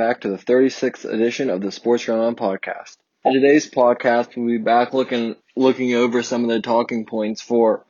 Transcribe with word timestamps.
back 0.00 0.22
to 0.22 0.30
the 0.30 0.38
36th 0.38 1.04
edition 1.04 1.50
of 1.50 1.60
the 1.60 1.70
Sports 1.70 2.08
On 2.08 2.34
podcast. 2.34 2.96
In 3.22 3.34
today's 3.34 3.70
podcast, 3.70 4.34
we'll 4.34 4.46
be 4.46 4.56
back 4.56 4.94
looking 4.94 5.36
looking 5.54 5.92
over 5.92 6.22
some 6.22 6.42
of 6.42 6.48
the 6.48 6.62
talking 6.62 7.04
points 7.04 7.42
for 7.42 7.84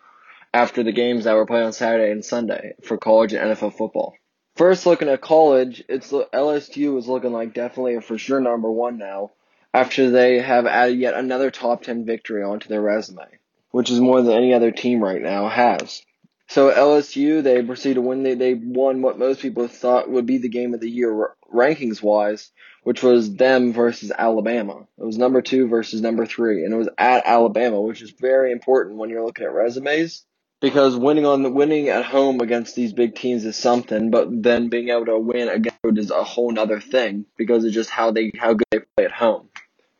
after 0.53 0.83
the 0.83 0.91
games 0.91 1.23
that 1.23 1.37
were 1.37 1.47
played 1.47 1.63
on 1.63 1.73
Saturday 1.73 2.11
and 2.11 2.25
Sunday 2.25 2.75
for 2.83 2.99
college 2.99 3.33
and 3.33 3.53
NFL 3.53 3.77
football. 3.77 4.17
First, 4.57 4.87
looking 4.87 5.09
at 5.09 5.21
college, 5.21 5.85
it's 5.89 6.11
LSU 6.11 6.99
is 6.99 7.07
looking 7.07 7.31
like 7.31 7.55
definitely 7.55 7.95
a 7.95 8.01
for 8.01 8.19
sure 8.19 8.41
number 8.41 8.73
one 8.73 8.99
now 8.99 9.31
after 9.73 10.11
they 10.11 10.41
have 10.41 10.67
added 10.67 10.99
yet 10.99 11.15
another 11.15 11.53
top 11.53 11.85
10 11.85 12.07
victory 12.07 12.43
onto 12.43 12.69
their 12.69 12.83
resume, 12.83 13.23
which 13.71 13.89
is 13.89 14.01
more 14.01 14.21
than 14.21 14.37
any 14.37 14.53
other 14.53 14.73
team 14.73 15.01
right 15.01 15.23
now 15.23 15.49
has. 15.49 16.03
So 16.49 16.73
LSU, 16.73 17.41
they 17.41 17.63
proceed 17.63 17.95
to 17.95 18.01
win. 18.01 18.25
They, 18.25 18.35
they 18.35 18.55
won 18.55 19.01
what 19.01 19.17
most 19.17 19.41
people 19.41 19.69
thought 19.69 20.11
would 20.11 20.27
be 20.27 20.39
the 20.39 20.49
game 20.49 20.75
of 20.75 20.81
the 20.81 20.91
year 20.91 21.37
rankings 21.53 22.03
wise, 22.03 22.51
which 22.83 23.03
was 23.03 23.35
them 23.35 23.73
versus 23.73 24.13
Alabama. 24.17 24.87
It 24.99 25.05
was 25.05 25.19
number 25.19 25.43
two 25.43 25.69
versus 25.69 26.01
number 26.01 26.27
three, 26.27 26.65
and 26.65 26.73
it 26.73 26.77
was 26.77 26.89
at 26.99 27.27
Alabama, 27.27 27.81
which 27.81 28.03
is 28.03 28.11
very 28.11 28.53
important 28.53 28.99
when 28.99 29.11
you're 29.11 29.25
looking 29.25 29.47
at 29.47 29.53
resumes 29.53 30.25
because 30.61 30.95
winning 30.97 31.27
on 31.27 31.43
the 31.43 31.51
winning 31.51 31.89
at 31.89 32.05
home 32.05 32.41
against 32.41 32.77
these 32.77 32.93
big 32.93 33.15
teams 33.15 33.45
is 33.45 33.57
something, 33.57 34.11
but 34.11 34.29
then 34.31 34.69
being 34.69 34.91
able 34.91 35.07
to 35.07 35.19
win 35.19 35.49
against 35.49 35.79
is 35.97 36.11
a 36.11 36.23
whole 36.23 36.57
other 36.59 36.81
thing 36.81 37.25
because 37.37 37.65
of 37.65 37.73
just 37.73 37.91
how 37.91 38.11
they 38.11 38.31
how 38.39 38.53
good 38.53 38.67
they 38.71 38.79
play 38.97 39.07
at 39.07 39.13
home, 39.13 39.49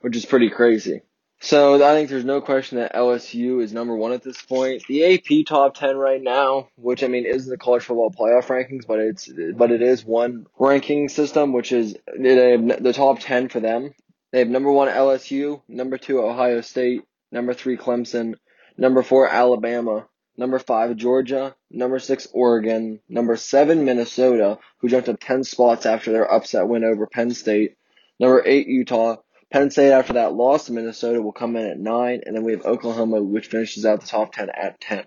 which 0.01 0.17
is 0.17 0.27
pretty 0.27 0.51
crazy. 0.51 1.03
So 1.43 1.83
I 1.83 1.95
think 1.95 2.11
there's 2.11 2.25
no 2.25 2.43
question 2.43 2.79
that 2.79 2.95
LSU 2.95 3.63
is 3.63 3.73
number 3.73 3.97
one 3.97 4.13
at 4.13 4.23
this 4.23 4.41
point. 4.43 4.83
The 4.87 5.15
AP 5.15 5.47
top 5.47 5.75
ten 5.75 5.97
right 5.97 6.23
now, 6.23 6.69
which 6.77 7.03
I 7.03 7.09
mean 7.09 7.25
isn't 7.25 7.51
the 7.51 7.57
college 7.57 7.85
football 7.85 8.13
playoff 8.13 8.49
rankings, 8.49 8.87
but 8.87 8.99
it's 8.99 9.31
but 9.57 9.71
it 9.71 9.81
is 9.81 10.05
one 10.05 10.47
ranking 10.59 11.09
system, 11.09 11.55
which 11.55 11.73
is 11.73 11.95
the 12.07 12.93
top 12.95 13.21
ten 13.21 13.49
for 13.49 13.59
them. 13.59 13.95
They 14.33 14.41
have 14.41 14.49
number 14.49 14.71
one 14.71 14.89
LSU, 14.89 15.63
number 15.67 15.97
two 15.97 16.21
Ohio 16.21 16.61
State, 16.61 17.05
number 17.33 17.55
three 17.55 17.79
Clemson, 17.79 18.35
number 18.77 19.03
four 19.03 19.27
Alabama, 19.27 20.07
number 20.37 20.59
five 20.59 20.95
Georgia, 20.97 21.57
number 21.71 21.99
six 22.01 22.29
Oregon, 22.35 23.01
number 23.09 23.37
seven 23.37 23.87
Minnesota, 23.87 24.59
who 24.81 24.91
jumped 24.91 25.09
up 25.09 25.19
ten 25.19 25.43
spots 25.43 25.87
after 25.87 26.13
their 26.13 26.31
upset 26.31 26.69
win 26.69 26.85
over 26.85 27.07
Penn 27.07 27.31
State, 27.31 27.77
number 28.21 28.43
eight 28.45 28.67
Utah, 28.67 29.17
Penn 29.53 29.71
State 29.71 29.93
after 29.93 30.13
that 30.15 30.33
loss 30.33 30.67
to 30.67 30.73
Minnesota 30.73 31.21
will 31.21 31.33
come 31.33 31.57
in 31.57 31.67
at 31.67 31.79
nine, 31.79 32.21
and 32.25 32.37
then 32.37 32.45
we 32.45 32.53
have 32.53 32.65
Oklahoma, 32.65 33.21
which 33.21 33.49
finishes 33.49 33.85
out 33.85 34.01
the 34.01 34.07
top 34.07 34.33
ten 34.33 34.49
at 34.51 34.81
ten. 34.81 35.05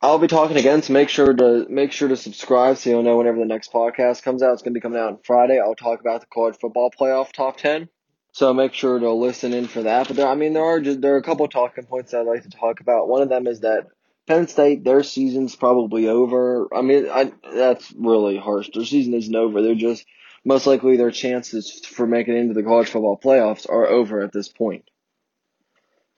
I'll 0.00 0.18
be 0.18 0.26
talking 0.26 0.56
again, 0.56 0.82
so 0.82 0.92
make 0.92 1.08
sure 1.08 1.32
to 1.32 1.66
make 1.68 1.92
sure 1.92 2.08
to 2.08 2.16
subscribe 2.16 2.76
so 2.76 2.90
you'll 2.90 3.02
know 3.02 3.18
whenever 3.18 3.38
the 3.38 3.44
next 3.44 3.72
podcast 3.72 4.22
comes 4.22 4.42
out. 4.42 4.54
It's 4.54 4.62
going 4.62 4.74
to 4.74 4.78
be 4.78 4.82
coming 4.82 4.98
out 4.98 5.08
on 5.08 5.18
Friday. 5.24 5.60
I'll 5.60 5.76
talk 5.76 6.00
about 6.00 6.22
the 6.22 6.26
college 6.26 6.56
football 6.60 6.90
playoff 6.90 7.32
top 7.32 7.58
ten, 7.58 7.88
so 8.32 8.52
make 8.52 8.72
sure 8.72 8.98
to 8.98 9.12
listen 9.12 9.52
in 9.52 9.68
for 9.68 9.82
that. 9.82 10.08
But 10.08 10.16
there, 10.16 10.26
I 10.26 10.34
mean, 10.34 10.54
there 10.54 10.64
are 10.64 10.80
just 10.80 11.00
there 11.00 11.14
are 11.14 11.18
a 11.18 11.22
couple 11.22 11.46
talking 11.48 11.84
points 11.84 12.10
that 12.10 12.22
I'd 12.22 12.26
like 12.26 12.42
to 12.42 12.50
talk 12.50 12.80
about. 12.80 13.08
One 13.08 13.22
of 13.22 13.28
them 13.28 13.46
is 13.46 13.60
that 13.60 13.86
Penn 14.26 14.48
State, 14.48 14.84
their 14.84 15.02
season's 15.02 15.54
probably 15.54 16.08
over. 16.08 16.68
I 16.74 16.82
mean, 16.82 17.08
I, 17.10 17.32
that's 17.54 17.92
really 17.96 18.38
harsh. 18.38 18.70
Their 18.72 18.84
season 18.84 19.14
isn't 19.14 19.36
over. 19.36 19.62
They're 19.62 19.74
just 19.74 20.04
most 20.44 20.66
likely 20.66 20.96
their 20.96 21.10
chances 21.10 21.80
for 21.84 22.06
making 22.06 22.36
it 22.36 22.40
into 22.40 22.54
the 22.54 22.62
college 22.62 22.88
football 22.88 23.18
playoffs 23.18 23.68
are 23.68 23.86
over 23.86 24.22
at 24.22 24.32
this 24.32 24.48
point. 24.48 24.88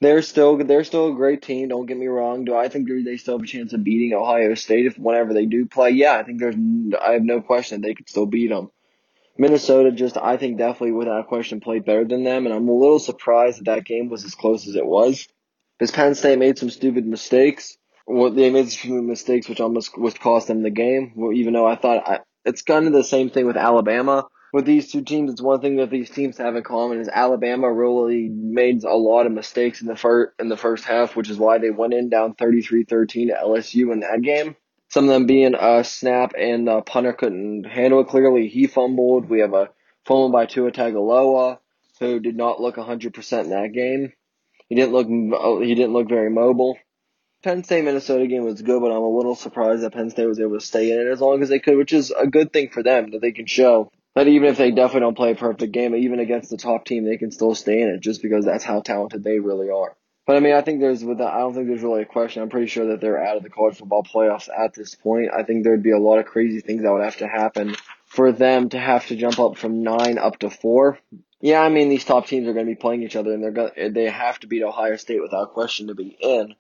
They're 0.01 0.23
still 0.23 0.59
they're 0.59 0.85
still 0.85 1.09
a 1.09 1.15
great 1.15 1.43
team. 1.43 1.69
Don't 1.69 1.87
get 1.87 1.97
me 1.97 2.07
wrong. 2.07 2.45
Do 2.45 2.55
I 2.55 2.69
think 2.69 2.89
they 2.89 3.17
still 3.17 3.39
have 3.39 3.45
a 3.45 3.47
chance 3.47 3.73
of 3.73 3.85
beating 3.85 4.13
Ohio 4.13 4.55
State 4.55 4.87
if 4.87 4.99
whenever 4.99 5.33
they 5.33 5.47
do 5.47 5.67
play? 5.67 5.91
Yeah, 5.91 6.15
I 6.15 6.25
think 6.25 6.41
there's 6.41 6.57
I 7.01 7.13
have 7.13 7.23
no 7.23 7.41
question 7.41 7.81
they 7.81 7.95
could 7.95 8.09
still 8.09 8.27
beat 8.27 8.49
them. 8.49 8.71
Minnesota 9.37 9.91
just 9.93 10.17
I 10.17 10.37
think 10.37 10.59
definitely 10.59 10.93
without 10.93 11.21
a 11.21 11.25
question 11.25 11.61
played 11.61 11.85
better 11.85 12.05
than 12.05 12.25
them, 12.25 12.47
and 12.47 12.55
I'm 12.55 12.69
a 12.69 12.73
little 12.73 12.99
surprised 12.99 13.59
that 13.59 13.65
that 13.65 13.85
game 13.85 14.09
was 14.09 14.25
as 14.25 14.35
close 14.35 14.67
as 14.69 14.77
it 14.77 14.87
was. 14.87 15.27
Because 15.79 15.91
Penn 15.91 16.15
State 16.15 16.39
made 16.39 16.59
some 16.59 16.71
stupid 16.71 17.07
mistakes. 17.07 17.77
Well, 18.07 18.31
they 18.31 18.51
made 18.51 18.71
some 18.71 19.07
mistakes 19.09 19.49
which 19.49 19.61
almost 19.61 19.99
was 19.99 20.15
cost 20.15 20.49
them 20.49 20.63
the 20.63 20.71
game. 20.71 21.13
Well, 21.17 21.33
even 21.33 21.53
though 21.53 21.67
I 21.67 21.77
thought 21.77 22.09
I, 22.09 22.21
it's 22.45 22.63
kind 22.63 22.87
of 22.87 22.93
the 22.93 23.05
same 23.05 23.31
thing 23.31 23.47
with 23.47 23.57
Alabama. 23.57 24.27
With 24.53 24.67
these 24.67 24.93
two 24.93 25.03
teams, 25.03 25.33
it's 25.33 25.43
one 25.43 25.61
thing 25.61 25.77
that 25.77 25.91
these 25.91 26.11
teams 26.11 26.39
have 26.39 26.55
in 26.55 26.63
common 26.63 27.01
is 27.01 27.09
Alabama 27.09 27.73
really 27.73 28.29
made 28.29 28.85
a 28.85 28.95
lot 28.95 29.27
of 29.27 29.33
mistakes 29.33 29.81
in 29.81 29.89
the 29.89 29.97
first 29.97 30.33
in 30.39 30.49
the 30.49 30.57
first 30.57 30.85
half, 30.85 31.17
which 31.17 31.29
is 31.29 31.39
why 31.39 31.59
they 31.59 31.71
went 31.71 31.93
in 31.93 32.09
down 32.09 32.35
33-13 32.35 32.87
to 33.09 33.41
LSU 33.45 33.93
in 33.93 34.01
that 34.01 34.23
game. 34.23 34.55
Some 34.91 35.05
of 35.05 35.11
them 35.11 35.27
being 35.27 35.57
a 35.59 35.83
snap 35.83 36.35
and 36.39 36.69
the 36.69 36.83
punter 36.83 37.13
couldn't 37.13 37.65
handle 37.65 38.01
it 38.01 38.07
clearly. 38.07 38.47
He 38.47 38.69
fumbled. 38.69 39.29
We 39.29 39.41
have 39.41 39.55
a 39.55 39.71
fumble 40.05 40.31
by 40.31 40.47
Tua 40.47 40.71
Tagovailoa, 40.71 41.59
who 41.99 42.21
did 42.21 42.37
not 42.37 42.61
look 42.61 42.77
100% 42.77 43.45
in 43.45 43.51
that 43.51 43.73
game. 43.73 44.13
He 44.69 44.77
didn't 44.77 44.93
look 44.93 45.09
he 45.09 45.75
didn't 45.75 45.95
look 45.95 46.09
very 46.09 46.31
mobile. 46.31 46.79
Penn 47.45 47.63
State 47.63 47.85
Minnesota 47.85 48.27
game 48.27 48.45
was 48.45 48.63
good, 48.63 48.81
but 48.81 48.91
I'm 48.91 49.03
a 49.03 49.17
little 49.17 49.35
surprised 49.35 49.83
that 49.83 49.93
Penn 49.93 50.09
State 50.09 50.27
was 50.27 50.41
able 50.41 50.59
to 50.59 50.65
stay 50.65 50.91
in 50.91 50.99
it 50.99 51.11
as 51.11 51.21
long 51.21 51.43
as 51.43 51.51
they 51.51 51.59
could, 51.59 51.77
which 51.77 51.93
is 51.93 52.11
a 52.11 52.27
good 52.27 52.55
thing 52.55 52.71
for 52.71 52.83
them 52.83 53.11
that 53.11 53.21
they 53.21 53.33
can 53.33 53.45
show 53.45 53.93
that 54.15 54.29
even 54.29 54.49
if 54.49 54.57
they 54.57 54.71
definitely 54.71 55.01
don't 55.01 55.17
play 55.17 55.33
a 55.33 55.37
perfect 55.37 55.71
game, 55.71 55.95
even 55.95 56.21
against 56.21 56.49
the 56.49 56.57
top 56.57 56.87
team, 56.87 57.05
they 57.05 57.19
can 57.19 57.31
still 57.31 57.55
stay 57.55 57.83
in 57.83 57.91
it 57.91 58.01
just 58.01 58.23
because 58.23 58.47
that's 58.47 58.65
how 58.65 58.81
talented 58.81 59.23
they 59.23 59.41
really 59.41 59.69
are. 59.69 59.95
But 60.27 60.37
I 60.37 60.41
mean, 60.41 60.55
I 60.55 60.63
think 60.63 60.81
there's 60.81 61.05
with 61.05 61.19
that, 61.19 61.35
I 61.35 61.41
don't 61.41 61.53
think 61.53 61.67
there's 61.69 61.83
really 61.83 62.01
a 62.01 62.07
question. 62.07 62.43
I'm 62.43 62.49
pretty 62.49 62.69
sure 62.69 62.87
that 62.87 63.03
they're 63.03 63.23
out 63.23 63.37
of 63.37 63.43
the 63.43 63.51
college 63.51 63.77
football 63.77 64.03
playoffs 64.03 64.49
at 64.49 64.73
this 64.73 64.95
point. 64.95 65.29
I 65.37 65.43
think 65.43 65.65
there'd 65.65 65.83
be 65.83 65.91
a 65.91 65.99
lot 65.99 66.21
of 66.21 66.25
crazy 66.25 66.61
things 66.61 66.83
that 66.83 66.93
would 66.93 67.05
have 67.05 67.19
to 67.19 67.29
happen 67.29 67.77
for 68.07 68.33
them 68.33 68.71
to 68.71 68.79
have 68.79 69.07
to 69.09 69.17
jump 69.17 69.39
up 69.39 69.59
from 69.59 69.83
nine 69.83 70.17
up 70.17 70.39
to 70.39 70.49
four. 70.49 70.99
Yeah, 71.43 71.61
I 71.61 71.69
mean 71.69 71.91
these 71.91 72.07
top 72.07 72.27
teams 72.27 72.49
are 72.49 72.55
going 72.55 72.65
to 72.65 72.73
be 72.73 72.81
playing 72.81 73.03
each 73.03 73.17
other, 73.17 73.35
and 73.35 73.43
they're 73.43 73.51
going 73.51 73.93
they 73.93 74.09
have 74.09 74.39
to 74.41 74.47
beat 74.47 74.63
Ohio 74.63 74.97
State 74.97 75.21
without 75.21 75.53
question 75.53 75.89
to 75.89 75.95
be 75.95 76.17
in. 76.19 76.55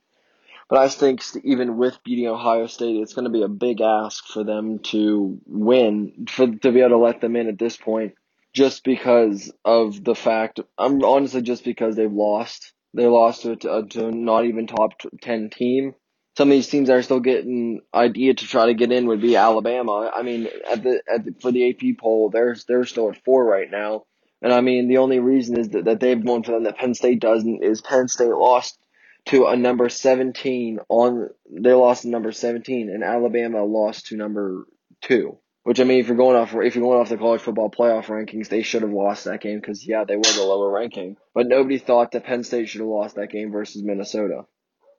But 0.68 0.78
I 0.78 0.88
think 0.88 1.22
even 1.44 1.76
with 1.76 2.02
beating 2.04 2.26
Ohio 2.26 2.66
State, 2.66 2.96
it's 2.96 3.12
going 3.12 3.26
to 3.26 3.30
be 3.30 3.42
a 3.42 3.48
big 3.48 3.80
ask 3.80 4.24
for 4.26 4.44
them 4.44 4.78
to 4.84 5.38
win, 5.46 6.26
for 6.28 6.46
to 6.46 6.72
be 6.72 6.80
able 6.80 6.90
to 6.90 6.98
let 6.98 7.20
them 7.20 7.36
in 7.36 7.48
at 7.48 7.58
this 7.58 7.76
point, 7.76 8.14
just 8.54 8.82
because 8.84 9.52
of 9.64 10.02
the 10.02 10.14
fact. 10.14 10.60
I'm 10.78 11.04
honestly 11.04 11.42
just 11.42 11.64
because 11.64 11.96
they've 11.96 12.10
lost. 12.10 12.72
They 12.94 13.06
lost 13.06 13.42
to 13.42 13.52
a, 13.52 13.86
to 13.88 14.10
not 14.10 14.46
even 14.46 14.66
top 14.66 14.92
ten 15.20 15.50
team. 15.50 15.94
Some 16.36 16.48
of 16.48 16.52
these 16.52 16.68
teams 16.68 16.88
that 16.88 16.96
are 16.96 17.02
still 17.02 17.20
getting 17.20 17.80
idea 17.92 18.34
to 18.34 18.46
try 18.46 18.66
to 18.66 18.74
get 18.74 18.90
in 18.90 19.06
would 19.06 19.20
be 19.20 19.36
Alabama. 19.36 20.10
I 20.14 20.22
mean, 20.22 20.48
at 20.68 20.82
the, 20.82 21.02
at 21.12 21.24
the 21.24 21.34
for 21.40 21.52
the 21.52 21.70
AP 21.70 21.98
poll, 21.98 22.30
they're 22.30 22.56
they're 22.66 22.84
still 22.84 23.10
at 23.10 23.22
four 23.24 23.44
right 23.44 23.70
now. 23.70 24.04
And 24.40 24.52
I 24.52 24.60
mean, 24.60 24.88
the 24.88 24.98
only 24.98 25.20
reason 25.20 25.58
is 25.58 25.70
that, 25.70 25.84
that 25.86 26.00
they've 26.00 26.22
won 26.22 26.42
for 26.42 26.52
them 26.52 26.64
that 26.64 26.76
Penn 26.76 26.94
State 26.94 27.20
doesn't 27.20 27.62
is 27.62 27.80
Penn 27.80 28.08
State 28.08 28.28
lost 28.28 28.78
to 29.26 29.46
a 29.46 29.56
number 29.56 29.88
17 29.88 30.80
on 30.88 31.30
they 31.50 31.72
lost 31.72 32.02
to 32.02 32.08
number 32.08 32.32
17 32.32 32.90
and 32.90 33.02
Alabama 33.02 33.64
lost 33.64 34.06
to 34.06 34.16
number 34.16 34.66
2 35.02 35.38
which 35.64 35.80
I 35.80 35.84
mean 35.84 35.98
if 35.98 36.08
you're 36.08 36.16
going 36.16 36.36
off 36.36 36.54
if 36.54 36.74
you're 36.74 36.84
going 36.84 37.00
off 37.00 37.08
the 37.08 37.16
college 37.16 37.40
football 37.40 37.70
playoff 37.70 38.06
rankings 38.06 38.48
they 38.48 38.62
should 38.62 38.82
have 38.82 38.92
lost 38.92 39.24
that 39.24 39.40
game 39.40 39.60
cuz 39.60 39.86
yeah 39.86 40.04
they 40.04 40.16
were 40.16 40.22
the 40.22 40.44
lower 40.44 40.70
ranking. 40.70 41.16
But 41.34 41.48
nobody 41.48 41.78
thought 41.78 42.12
that 42.12 42.24
Penn 42.24 42.44
State 42.44 42.68
should 42.68 42.82
have 42.82 42.88
lost 42.88 43.16
that 43.16 43.30
game 43.30 43.50
versus 43.50 43.82
Minnesota. 43.82 44.44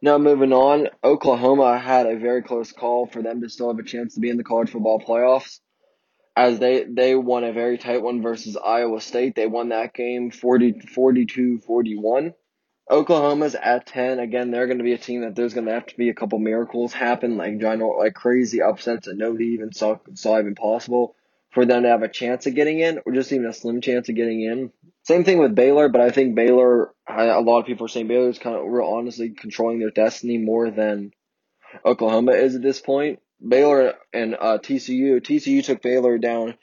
Now 0.01 0.17
moving 0.17 0.53
on 0.53 0.89
Oklahoma 1.03 1.77
had 1.77 2.07
a 2.07 2.17
very 2.17 2.41
close 2.41 2.71
call 2.71 3.05
for 3.05 3.21
them 3.21 3.41
to 3.41 3.49
still 3.49 3.69
have 3.69 3.79
a 3.79 3.83
chance 3.83 4.15
to 4.15 4.19
be 4.19 4.29
in 4.29 4.37
the 4.37 4.43
college 4.43 4.71
football 4.71 4.99
playoffs. 4.99 5.59
As 6.35 6.59
they 6.59 6.83
they 6.83 7.15
won 7.15 7.43
a 7.43 7.53
very 7.53 7.77
tight 7.77 8.01
one 8.01 8.23
versus 8.23 8.57
Iowa 8.57 8.99
State. 8.99 9.35
They 9.35 9.47
won 9.47 9.69
that 9.69 9.93
game 9.93 10.31
40 10.31 10.79
42 10.79 11.59
41 11.59 12.33
Oklahoma's 12.89 13.55
at 13.55 13.87
10. 13.87 14.19
Again, 14.19 14.51
they're 14.51 14.67
going 14.67 14.77
to 14.77 14.83
be 14.83 14.93
a 14.93 14.97
team 14.97 15.21
that 15.21 15.35
there's 15.35 15.53
going 15.53 15.65
to 15.65 15.73
have 15.73 15.87
to 15.87 15.97
be 15.97 16.09
a 16.09 16.13
couple 16.13 16.37
miracles 16.39 16.93
happen, 16.93 17.37
like 17.37 17.59
giant, 17.59 17.81
like 17.97 18.13
crazy 18.13 18.61
upsets 18.61 19.07
that 19.07 19.17
nobody 19.17 19.45
even 19.47 19.73
saw, 19.73 19.97
saw 20.13 20.39
even 20.39 20.55
possible 20.55 21.15
for 21.51 21.65
them 21.65 21.83
to 21.83 21.89
have 21.89 22.03
a 22.03 22.09
chance 22.09 22.45
of 22.45 22.53
getting 22.53 22.79
in, 22.79 22.99
or 23.05 23.13
just 23.13 23.31
even 23.31 23.47
a 23.47 23.53
slim 23.53 23.81
chance 23.81 24.09
of 24.09 24.15
getting 24.15 24.41
in. 24.41 24.71
Same 25.03 25.23
thing 25.23 25.39
with 25.39 25.55
Baylor, 25.55 25.89
but 25.89 26.01
I 26.01 26.11
think 26.11 26.35
Baylor, 26.35 26.93
a 27.07 27.41
lot 27.41 27.59
of 27.59 27.65
people 27.65 27.85
are 27.85 27.89
saying 27.89 28.07
Baylor's 28.07 28.39
kind 28.39 28.55
of, 28.55 28.65
we're 28.65 28.85
honestly 28.85 29.29
controlling 29.29 29.79
their 29.79 29.89
destiny 29.89 30.37
more 30.37 30.69
than 30.69 31.11
Oklahoma 31.85 32.33
is 32.33 32.55
at 32.55 32.61
this 32.61 32.81
point. 32.81 33.19
Baylor 33.45 33.93
and 34.13 34.35
uh, 34.35 34.57
TCU, 34.61 35.21
TCU 35.21 35.63
took 35.63 35.81
Baylor 35.81 36.17
down 36.17 36.55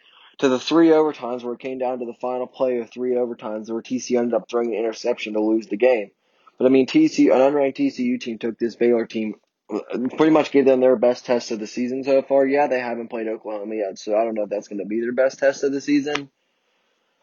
to 0.42 0.48
the 0.48 0.58
three 0.58 0.88
overtimes 0.88 1.44
where 1.44 1.54
it 1.54 1.60
came 1.60 1.78
down 1.78 2.00
to 2.00 2.04
the 2.04 2.14
final 2.14 2.48
play 2.48 2.78
of 2.78 2.90
three 2.90 3.12
overtimes 3.12 3.70
where 3.70 3.80
TCU 3.80 4.18
ended 4.18 4.34
up 4.34 4.50
throwing 4.50 4.74
an 4.74 4.80
interception 4.80 5.34
to 5.34 5.40
lose 5.40 5.68
the 5.68 5.76
game. 5.76 6.10
But 6.58 6.66
I 6.66 6.68
mean, 6.68 6.88
TCU, 6.88 7.32
an 7.32 7.52
unranked 7.52 7.76
TCU 7.76 8.20
team 8.20 8.38
took 8.38 8.58
this 8.58 8.74
Baylor 8.74 9.06
team, 9.06 9.36
uh, 9.72 9.78
pretty 10.16 10.30
much 10.30 10.50
gave 10.50 10.64
them 10.64 10.80
their 10.80 10.96
best 10.96 11.26
test 11.26 11.52
of 11.52 11.60
the 11.60 11.68
season 11.68 12.02
so 12.02 12.22
far. 12.22 12.44
Yeah, 12.44 12.66
they 12.66 12.80
haven't 12.80 13.06
played 13.06 13.28
Oklahoma 13.28 13.76
yet, 13.76 14.00
so 14.00 14.16
I 14.16 14.24
don't 14.24 14.34
know 14.34 14.42
if 14.42 14.50
that's 14.50 14.66
going 14.66 14.80
to 14.80 14.84
be 14.84 15.00
their 15.00 15.12
best 15.12 15.38
test 15.38 15.62
of 15.62 15.70
the 15.70 15.80
season. 15.80 16.28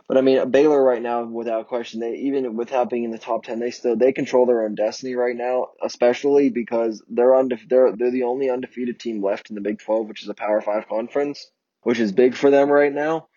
But 0.08 0.16
I 0.16 0.22
mean, 0.22 0.50
Baylor 0.50 0.82
right 0.82 1.02
now, 1.02 1.26
without 1.26 1.68
question, 1.68 2.00
they 2.00 2.16
even 2.20 2.56
without 2.56 2.90
being 2.90 3.04
in 3.04 3.12
the 3.12 3.18
top 3.18 3.44
ten, 3.44 3.60
they 3.60 3.72
still 3.72 3.98
they 3.98 4.14
control 4.14 4.46
their 4.46 4.64
own 4.64 4.76
destiny 4.76 5.16
right 5.16 5.36
now, 5.36 5.68
especially 5.84 6.52
because 6.52 7.04
they're 7.10 7.36
unde- 7.36 7.68
they're 7.68 7.94
they're 7.98 8.12
the 8.12 8.24
only 8.24 8.50
undefeated 8.50 8.98
team 8.98 9.22
left 9.22 9.50
in 9.50 9.56
the 9.56 9.62
Big 9.62 9.80
Twelve, 9.80 10.08
which 10.08 10.24
is 10.24 10.30
a 10.30 10.34
Power 10.34 10.62
Five 10.62 10.88
conference 10.88 11.52
which 11.84 12.00
is 12.00 12.12
big 12.12 12.36
for 12.36 12.50
them 12.50 12.70
right 12.70 12.94
now. 12.94 13.28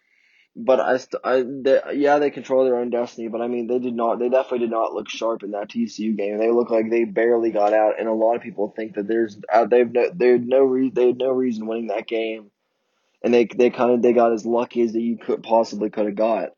But 0.54 0.80
I, 0.80 0.96
st- 0.98 1.22
I 1.24 1.42
they, 1.42 1.80
yeah, 1.94 2.18
they 2.18 2.30
control 2.30 2.64
their 2.64 2.76
own 2.76 2.90
destiny. 2.90 3.28
But 3.28 3.40
I 3.40 3.48
mean, 3.48 3.68
they 3.68 3.78
did 3.78 3.94
not. 3.94 4.18
They 4.18 4.28
definitely 4.28 4.60
did 4.60 4.70
not 4.70 4.92
look 4.92 5.08
sharp 5.08 5.42
in 5.42 5.52
that 5.52 5.70
TCU 5.70 6.14
game. 6.14 6.36
They 6.36 6.50
look 6.50 6.70
like 6.70 6.90
they 6.90 7.04
barely 7.04 7.50
got 7.52 7.72
out, 7.72 7.98
and 7.98 8.06
a 8.06 8.12
lot 8.12 8.36
of 8.36 8.42
people 8.42 8.68
think 8.68 8.94
that 8.94 9.08
there's 9.08 9.38
uh, 9.50 9.64
they've 9.64 9.90
no 9.90 10.10
they 10.14 10.32
had 10.32 10.46
no 10.46 10.60
re- 10.60 10.92
they 10.94 11.06
had 11.06 11.16
no 11.16 11.30
reason 11.30 11.66
winning 11.66 11.86
that 11.86 12.06
game, 12.06 12.50
and 13.22 13.32
they 13.32 13.46
they 13.46 13.70
kind 13.70 13.92
of 13.92 14.02
they 14.02 14.12
got 14.12 14.34
as 14.34 14.44
lucky 14.44 14.82
as 14.82 14.94
you 14.94 15.16
could 15.16 15.42
possibly 15.42 15.88
could 15.88 16.04
have 16.04 16.16
got. 16.16 16.50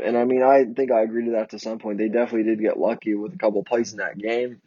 And 0.00 0.16
I 0.18 0.24
mean, 0.24 0.42
I 0.42 0.64
think 0.76 0.92
I 0.92 1.00
agree 1.00 1.24
to 1.24 1.30
that 1.32 1.50
to 1.50 1.58
some 1.58 1.78
point. 1.78 1.96
They 1.96 2.08
definitely 2.08 2.44
did 2.44 2.60
get 2.60 2.78
lucky 2.78 3.14
with 3.14 3.32
a 3.32 3.38
couple 3.38 3.64
plays 3.64 3.92
in 3.92 3.98
that 3.98 4.18
game. 4.18 4.60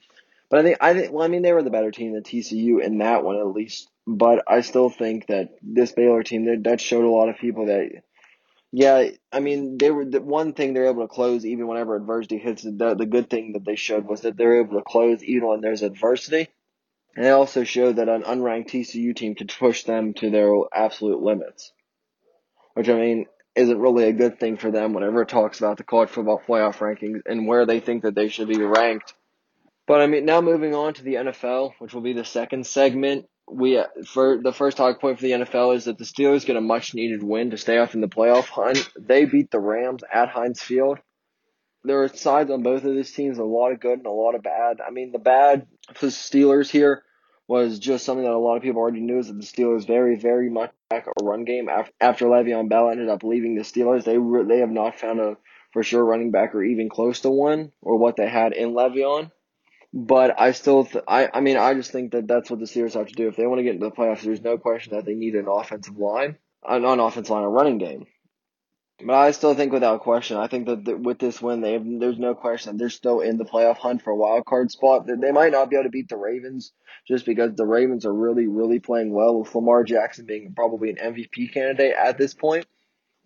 But 0.50 0.60
I 0.60 0.64
think 0.64 0.78
I 0.82 0.94
think 0.94 1.14
well, 1.14 1.24
I 1.24 1.28
mean, 1.28 1.44
they 1.44 1.54
were 1.54 1.64
the 1.64 1.70
better 1.70 1.92
team 1.92 2.14
than 2.14 2.24
TCU 2.24 2.84
in 2.84 2.98
that 2.98 3.24
one 3.24 3.38
at 3.38 3.46
least. 3.48 3.90
But 4.14 4.44
I 4.48 4.62
still 4.62 4.90
think 4.90 5.28
that 5.28 5.50
this 5.62 5.94
Baylor 5.94 6.22
team 6.22 6.46
that 6.46 6.64
that 6.66 6.82
showed 6.82 7.06
a 7.06 7.10
lot 7.10 7.30
of 7.30 7.38
people 7.38 7.68
that 7.68 8.04
yeah, 8.74 9.10
I 9.32 9.42
mean, 9.42 9.78
they 9.78 9.92
were 9.92 10.06
the 10.06 10.22
one 10.22 10.54
thing 10.54 10.74
they're 10.74 10.90
able 10.90 11.06
to 11.06 11.14
close 11.14 11.46
even 11.46 11.68
whenever 11.68 11.96
adversity 11.96 12.38
hits. 12.38 12.64
The 12.64 12.96
the 12.98 13.06
good 13.06 13.30
thing 13.30 13.54
that 13.54 13.66
they 13.66 13.76
showed 13.76 14.06
was 14.06 14.22
that 14.22 14.38
they're 14.38 14.62
able 14.62 14.78
to 14.78 14.84
close 14.84 15.24
even 15.24 15.48
when 15.48 15.62
there's 15.62 15.82
adversity, 15.82 16.48
and 17.16 17.26
they 17.26 17.32
also 17.32 17.64
showed 17.64 17.98
that 17.98 18.10
an 18.10 18.24
unranked 18.24 18.70
TCU 18.70 19.16
team 19.16 19.36
could 19.36 19.54
push 19.58 19.84
them 19.84 20.14
to 20.16 20.30
their 20.30 20.54
absolute 20.74 21.22
limits, 21.22 21.72
which 22.74 22.90
I 22.90 22.94
mean 22.94 23.26
isn't 23.56 23.80
really 23.80 24.06
a 24.06 24.14
good 24.14 24.40
thing 24.40 24.56
for 24.56 24.72
them 24.72 24.94
whenever 24.94 25.22
it 25.22 25.30
talks 25.30 25.60
about 25.60 25.78
the 25.78 25.84
college 25.84 26.10
football 26.10 26.42
playoff 26.46 26.78
rankings 26.78 27.22
and 27.26 27.48
where 27.48 27.66
they 27.66 27.82
think 27.82 28.04
that 28.04 28.16
they 28.16 28.30
should 28.30 28.48
be 28.48 28.62
ranked. 28.62 29.14
But 29.86 30.00
I 30.00 30.08
mean, 30.08 30.24
now 30.24 30.40
moving 30.40 30.74
on 30.74 30.94
to 30.94 31.04
the 31.04 31.16
NFL, 31.16 31.74
which 31.80 31.94
will 31.94 32.02
be 32.02 32.14
the 32.14 32.24
second 32.24 32.66
segment 32.66 33.28
we 33.52 33.78
uh, 33.78 33.86
for 34.06 34.40
the 34.42 34.54
first 34.54 34.78
talk 34.78 35.00
point 35.02 35.18
for 35.18 35.24
the 35.24 35.32
NFL 35.32 35.76
is 35.76 35.86
that 35.86 35.98
the 35.98 36.06
Steelers 36.06 36.46
get 36.46 36.56
a 36.56 36.62
much 36.62 36.94
needed 36.94 37.22
win 37.22 37.52
to 37.52 37.58
stay 37.58 37.78
off 37.78 37.94
in 37.94 38.02
the 38.02 38.08
playoff 38.08 38.48
hunt. 38.48 38.90
They 38.98 39.26
beat 39.26 39.52
the 39.52 39.60
Rams 39.60 40.04
at 40.12 40.30
Heinz 40.30 40.62
Field. 40.62 41.00
There 41.84 42.04
are 42.04 42.08
sides 42.08 42.52
on 42.52 42.64
both 42.64 42.84
of 42.86 42.96
these 42.96 43.12
teams, 43.12 43.38
a 43.38 43.44
lot 43.44 43.72
of 43.72 43.80
good 43.80 43.98
and 43.98 44.08
a 44.08 44.12
lot 44.12 44.36
of 44.36 44.44
bad. 44.44 44.80
I 44.86 44.92
mean, 44.92 45.12
the 45.12 45.20
bad 45.20 45.68
for 45.94 46.06
the 46.06 46.12
Steelers 46.12 46.70
here 46.70 47.04
was 47.48 47.80
just 47.80 48.06
something 48.06 48.24
that 48.24 48.32
a 48.32 48.38
lot 48.38 48.56
of 48.56 48.64
people 48.64 48.80
already 48.80 49.02
knew 49.02 49.20
is 49.20 49.28
that 49.28 49.34
the 49.34 49.46
Steelers 49.46 49.86
very, 49.86 50.16
very 50.16 50.50
much 50.50 50.72
back 50.90 51.08
a 51.08 51.24
run 51.24 51.44
game 51.44 51.68
after 51.68 51.92
after 52.00 52.26
Le'Veon 52.26 52.70
Bell 52.70 52.90
ended 52.90 53.10
up 53.10 53.24
leaving 53.24 53.56
the 53.56 53.64
Steelers. 53.64 54.06
They 54.06 54.18
re- 54.18 54.46
they 54.46 54.60
have 54.60 54.70
not 54.70 55.00
found 55.00 55.20
a 55.20 55.38
for 55.74 55.84
sure 55.84 56.04
running 56.04 56.32
back 56.32 56.54
or 56.54 56.64
even 56.64 56.90
close 56.90 57.22
to 57.22 57.30
one 57.30 57.72
or 57.82 57.98
what 57.98 58.16
they 58.16 58.30
had 58.30 58.54
in 58.54 58.74
Le'Veon. 58.74 59.32
But 59.94 60.40
I 60.40 60.54
still, 60.54 60.86
th- 60.86 61.04
I, 61.08 61.30
I 61.34 61.42
mean, 61.42 61.58
I 61.58 61.74
just 61.74 61.92
think 61.92 62.14
that 62.14 62.28
that's 62.28 62.50
what 62.50 62.60
the 62.60 62.66
Steelers 62.66 62.94
have 62.94 63.08
to 63.08 63.14
do. 63.14 63.28
If 63.28 63.36
they 63.36 63.46
want 63.46 63.60
to 63.60 63.64
get 63.64 63.76
into 63.76 63.86
the 63.86 63.92
playoffs, 63.92 64.22
there's 64.22 64.42
no 64.42 64.58
question 64.58 64.96
that 64.96 65.06
they 65.06 65.16
need 65.16 65.36
an 65.36 65.48
offensive 65.50 65.98
line, 65.98 66.38
not 66.66 66.94
an 66.94 67.00
offensive 67.00 67.32
line, 67.32 67.44
a 67.44 67.50
running 67.50 67.78
game. 67.78 68.06
But 69.04 69.16
I 69.16 69.32
still 69.32 69.56
think, 69.56 69.74
without 69.74 70.02
question, 70.02 70.38
I 70.38 70.48
think 70.48 70.68
that 70.68 71.00
with 71.00 71.18
this 71.18 71.42
win, 71.42 71.62
they 71.62 71.74
have, 71.74 71.84
there's 71.86 72.20
no 72.20 72.36
question 72.36 72.78
they're 72.78 72.90
still 72.90 73.20
in 73.22 73.38
the 73.38 73.46
playoff 73.46 73.78
hunt 73.78 74.02
for 74.02 74.12
a 74.12 74.16
wild 74.16 74.46
card 74.46 74.72
spot. 74.72 75.08
They 75.08 75.32
might 75.32 75.52
not 75.52 75.70
be 75.70 75.76
able 75.76 75.86
to 75.86 75.90
beat 75.90 76.08
the 76.08 76.18
Ravens 76.18 76.72
just 77.08 77.26
because 77.26 77.56
the 77.56 77.66
Ravens 77.66 78.06
are 78.06 78.14
really, 78.14 78.48
really 78.48 78.80
playing 78.80 79.12
well 79.12 79.40
with 79.40 79.54
Lamar 79.56 79.84
Jackson 79.84 80.26
being 80.26 80.54
probably 80.56 80.92
an 80.92 80.98
MVP 80.98 81.52
candidate 81.52 81.96
at 81.96 82.18
this 82.18 82.34
point. 82.34 82.66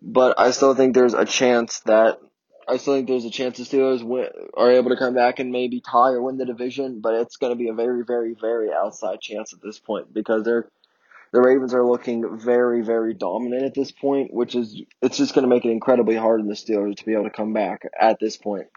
But 0.00 0.38
I 0.40 0.50
still 0.50 0.74
think 0.74 0.94
there's 0.94 1.14
a 1.14 1.24
chance 1.24 1.80
that 1.80 2.18
I 2.68 2.78
still 2.78 2.94
think 2.94 3.06
there's 3.08 3.24
a 3.24 3.30
chance 3.30 3.58
the 3.58 3.64
Steelers 3.64 4.02
win, 4.02 4.28
are 4.54 4.72
able 4.72 4.90
to 4.90 4.96
come 4.96 5.14
back 5.14 5.38
and 5.38 5.52
maybe 5.52 5.80
tie 5.80 6.10
or 6.10 6.22
win 6.22 6.36
the 6.36 6.44
division, 6.44 7.00
but 7.00 7.14
it's 7.14 7.36
going 7.36 7.52
to 7.52 7.56
be 7.56 7.68
a 7.68 7.74
very, 7.74 8.04
very, 8.04 8.34
very 8.34 8.72
outside 8.72 9.20
chance 9.20 9.52
at 9.52 9.62
this 9.62 9.78
point 9.78 10.12
because 10.12 10.44
they're 10.44 10.68
the 11.32 11.40
Ravens 11.40 11.74
are 11.74 11.84
looking 11.84 12.38
very, 12.38 12.82
very 12.82 13.12
dominant 13.12 13.64
at 13.64 13.74
this 13.74 13.90
point, 13.90 14.32
which 14.32 14.54
is 14.54 14.80
it's 15.02 15.16
just 15.16 15.34
going 15.34 15.42
to 15.42 15.54
make 15.54 15.64
it 15.64 15.70
incredibly 15.70 16.16
hard 16.16 16.40
on 16.40 16.46
the 16.46 16.54
Steelers 16.54 16.96
to 16.96 17.04
be 17.04 17.12
able 17.12 17.24
to 17.24 17.30
come 17.30 17.52
back 17.52 17.82
at 17.98 18.18
this 18.20 18.36
point. 18.36 18.68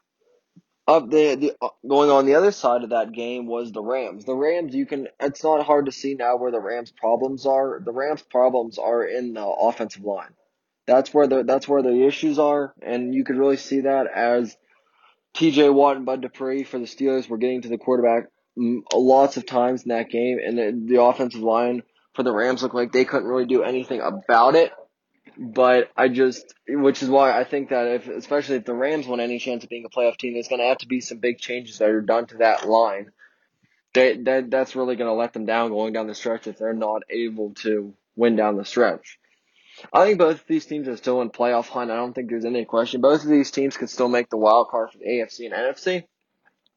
Up 0.88 1.10
the, 1.10 1.36
the 1.36 1.70
going 1.88 2.10
on 2.10 2.26
the 2.26 2.34
other 2.36 2.52
side 2.52 2.84
of 2.84 2.90
that 2.90 3.12
game 3.12 3.46
was 3.46 3.72
the 3.72 3.82
Rams. 3.82 4.26
The 4.26 4.36
Rams, 4.36 4.74
you 4.74 4.88
can 4.88 5.08
it's 5.20 5.44
not 5.44 5.64
hard 5.64 5.86
to 5.86 5.92
see 5.92 6.16
now 6.16 6.36
where 6.38 6.52
the 6.52 6.60
Rams' 6.60 6.92
problems 6.92 7.46
are. 7.46 7.80
The 7.80 7.92
Rams' 7.92 8.24
problems 8.24 8.80
are 8.80 9.04
in 9.04 9.36
the 9.36 9.46
offensive 9.46 10.04
line. 10.04 10.34
That's 10.90 11.14
where 11.14 11.28
the 11.28 11.44
that's 11.44 11.68
where 11.68 11.84
the 11.84 12.08
issues 12.08 12.40
are, 12.40 12.74
and 12.82 13.14
you 13.14 13.24
could 13.24 13.38
really 13.38 13.58
see 13.58 13.82
that 13.82 14.08
as 14.08 14.58
T.J. 15.36 15.70
Watt 15.70 15.98
and 15.98 16.06
Bud 16.06 16.22
Dupree 16.22 16.64
for 16.64 16.80
the 16.80 16.86
Steelers 16.86 17.30
were 17.30 17.38
getting 17.38 17.62
to 17.62 17.70
the 17.70 17.78
quarterback 17.78 18.32
mm, 18.58 18.82
lots 18.92 19.38
of 19.38 19.46
times 19.46 19.84
in 19.84 19.90
that 19.90 20.10
game, 20.10 20.40
and 20.44 20.58
the, 20.58 20.94
the 20.96 21.02
offensive 21.02 21.42
line 21.42 21.84
for 22.16 22.24
the 22.24 22.34
Rams 22.34 22.64
looked 22.64 22.74
like 22.74 22.92
they 22.92 23.06
couldn't 23.06 23.28
really 23.28 23.46
do 23.46 23.62
anything 23.62 24.02
about 24.02 24.56
it. 24.56 24.72
But 25.38 25.92
I 25.96 26.08
just, 26.08 26.56
which 26.68 27.04
is 27.04 27.10
why 27.10 27.40
I 27.40 27.44
think 27.44 27.70
that 27.70 27.86
if, 27.88 28.08
especially 28.08 28.56
if 28.56 28.66
the 28.66 28.74
Rams 28.74 29.06
want 29.06 29.22
any 29.22 29.38
chance 29.38 29.64
of 29.64 29.70
being 29.70 29.86
a 29.86 29.90
playoff 29.90 30.18
team, 30.18 30.34
there's 30.34 30.48
going 30.48 30.60
to 30.60 30.68
have 30.68 30.80
to 30.80 30.88
be 30.88 31.02
some 31.02 31.20
big 31.20 31.38
changes 31.38 31.78
that 31.78 31.90
are 31.90 32.02
done 32.02 32.26
to 32.28 32.38
that 32.38 32.68
line. 32.68 33.12
They, 33.94 34.18
that 34.18 34.50
that's 34.50 34.76
really 34.76 34.96
going 34.96 35.08
to 35.08 35.14
let 35.14 35.34
them 35.34 35.46
down 35.46 35.70
going 35.70 35.94
down 35.94 36.08
the 36.08 36.16
stretch 36.16 36.48
if 36.48 36.58
they're 36.58 36.74
not 36.74 37.04
able 37.12 37.54
to 37.62 37.94
win 38.16 38.36
down 38.36 38.58
the 38.58 38.66
stretch. 38.66 39.20
I 39.94 40.06
think 40.06 40.20
both 40.20 40.42
of 40.42 40.48
these 40.48 40.66
teams 40.66 40.88
are 40.88 40.98
still 40.98 41.22
in 41.22 41.30
playoff 41.30 41.68
hunt. 41.68 41.92
I 41.92 41.96
don't 41.96 42.14
think 42.14 42.30
there's 42.30 42.46
any 42.46 42.66
question. 42.66 43.02
Both 43.02 43.24
of 43.24 43.30
these 43.30 43.52
teams 43.52 43.78
could 43.78 43.90
still 43.90 44.10
make 44.10 44.30
the 44.30 44.38
wild 44.38 44.70
card 44.70 44.92
for 44.92 44.98
the 44.98 45.06
AFC 45.06 45.46
and 45.46 45.54
NFC. 45.54 46.04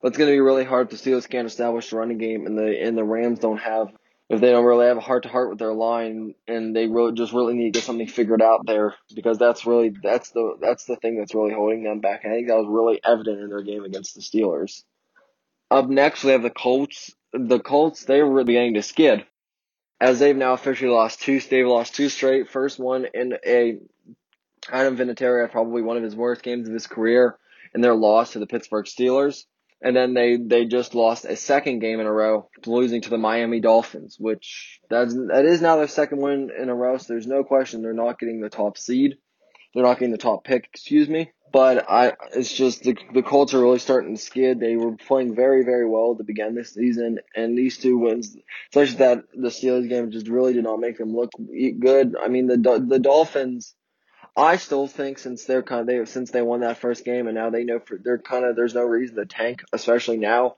But 0.00 0.08
it's 0.08 0.18
going 0.18 0.28
to 0.28 0.34
be 0.34 0.40
really 0.40 0.64
hard 0.64 0.92
if 0.92 1.02
the 1.02 1.10
Steelers 1.10 1.28
can't 1.28 1.46
establish 1.46 1.90
the 1.90 1.96
running 1.96 2.18
game 2.18 2.46
and 2.46 2.58
the 2.58 2.80
and 2.82 2.98
the 2.98 3.04
Rams 3.04 3.38
don't 3.38 3.60
have 3.60 3.88
if 4.28 4.40
they 4.40 4.50
don't 4.50 4.64
really 4.64 4.86
have 4.86 4.96
a 4.96 5.00
heart 5.00 5.24
to 5.24 5.28
heart 5.28 5.50
with 5.50 5.58
their 5.58 5.74
line 5.74 6.34
and 6.48 6.74
they 6.74 6.86
really 6.86 7.12
just 7.12 7.32
really 7.32 7.54
need 7.54 7.72
to 7.72 7.78
get 7.78 7.84
something 7.84 8.06
figured 8.06 8.42
out 8.42 8.66
there 8.66 8.94
because 9.14 9.38
that's 9.38 9.66
really 9.66 9.92
that's 10.02 10.30
the 10.30 10.56
that's 10.60 10.86
the 10.86 10.96
thing 10.96 11.18
that's 11.18 11.34
really 11.34 11.52
holding 11.52 11.84
them 11.84 12.00
back. 12.00 12.24
And 12.24 12.32
I 12.32 12.36
think 12.36 12.48
that 12.48 12.56
was 12.56 12.66
really 12.68 13.00
evident 13.04 13.40
in 13.40 13.48
their 13.50 13.62
game 13.62 13.84
against 13.84 14.14
the 14.14 14.22
Steelers. 14.22 14.82
Up 15.70 15.88
next 15.88 16.24
we 16.24 16.32
have 16.32 16.42
the 16.42 16.50
Colts. 16.50 17.14
The 17.32 17.60
Colts 17.60 18.04
they 18.04 18.22
were 18.22 18.42
beginning 18.42 18.74
to 18.74 18.82
skid 18.82 19.24
as 20.02 20.18
they've 20.18 20.36
now 20.36 20.52
officially 20.52 20.90
lost 20.90 21.22
two, 21.22 21.38
they've 21.38 21.64
lost 21.64 21.94
two 21.94 22.08
straight. 22.08 22.50
First 22.50 22.80
one 22.80 23.06
in 23.14 23.34
a 23.46 23.78
Adam 24.68 24.96
Vinatieri 24.96 25.48
probably 25.50 25.80
one 25.80 25.96
of 25.96 26.02
his 26.02 26.16
worst 26.16 26.42
games 26.42 26.66
of 26.66 26.74
his 26.74 26.88
career 26.88 27.38
in 27.72 27.80
their 27.82 27.94
loss 27.94 28.32
to 28.32 28.40
the 28.40 28.46
Pittsburgh 28.48 28.86
Steelers. 28.86 29.44
And 29.80 29.94
then 29.94 30.12
they, 30.12 30.36
they 30.36 30.64
just 30.64 30.96
lost 30.96 31.24
a 31.24 31.36
second 31.36 31.78
game 31.78 32.00
in 32.00 32.06
a 32.06 32.12
row, 32.12 32.48
losing 32.66 33.00
to 33.02 33.10
the 33.10 33.18
Miami 33.18 33.60
Dolphins, 33.60 34.16
which 34.18 34.80
that's, 34.90 35.14
that 35.14 35.44
is 35.44 35.62
now 35.62 35.76
their 35.76 35.88
second 35.88 36.20
win 36.20 36.50
in 36.56 36.68
a 36.68 36.74
row. 36.74 36.98
So 36.98 37.06
there's 37.08 37.26
no 37.26 37.44
question 37.44 37.82
they're 37.82 37.92
not 37.92 38.18
getting 38.18 38.40
the 38.40 38.48
top 38.48 38.78
seed. 38.78 39.18
They're 39.72 39.84
not 39.84 39.98
getting 39.98 40.12
the 40.12 40.18
top 40.18 40.44
pick, 40.44 40.68
excuse 40.72 41.08
me. 41.08 41.30
But 41.52 41.90
I, 41.90 42.14
it's 42.34 42.52
just 42.52 42.82
the 42.82 42.96
the 43.12 43.22
Colts 43.22 43.52
are 43.52 43.60
really 43.60 43.78
starting 43.78 44.16
to 44.16 44.20
skid. 44.20 44.58
They 44.58 44.76
were 44.76 44.96
playing 44.96 45.34
very 45.34 45.64
very 45.64 45.86
well 45.88 46.16
to 46.16 46.24
begin 46.24 46.54
this 46.54 46.72
season, 46.72 47.18
and 47.36 47.56
these 47.56 47.76
two 47.76 47.98
wins, 47.98 48.34
especially 48.70 48.98
that 48.98 49.24
the 49.34 49.48
Steelers 49.48 49.88
game, 49.88 50.10
just 50.10 50.28
really 50.28 50.54
did 50.54 50.64
not 50.64 50.80
make 50.80 50.96
them 50.96 51.14
look 51.14 51.30
good. 51.78 52.16
I 52.20 52.28
mean 52.28 52.46
the 52.46 52.84
the 52.86 52.98
Dolphins. 52.98 53.74
I 54.34 54.56
still 54.56 54.86
think 54.86 55.18
since 55.18 55.44
they're 55.44 55.62
kind 55.62 55.82
of 55.82 55.86
they 55.86 56.04
since 56.06 56.30
they 56.30 56.40
won 56.40 56.60
that 56.60 56.78
first 56.78 57.04
game 57.04 57.26
and 57.26 57.36
now 57.36 57.50
they 57.50 57.64
know 57.64 57.80
for, 57.80 57.98
they're 58.02 58.18
kind 58.18 58.46
of 58.46 58.56
there's 58.56 58.74
no 58.74 58.84
reason 58.84 59.16
to 59.16 59.26
tank, 59.26 59.62
especially 59.74 60.16
now, 60.16 60.56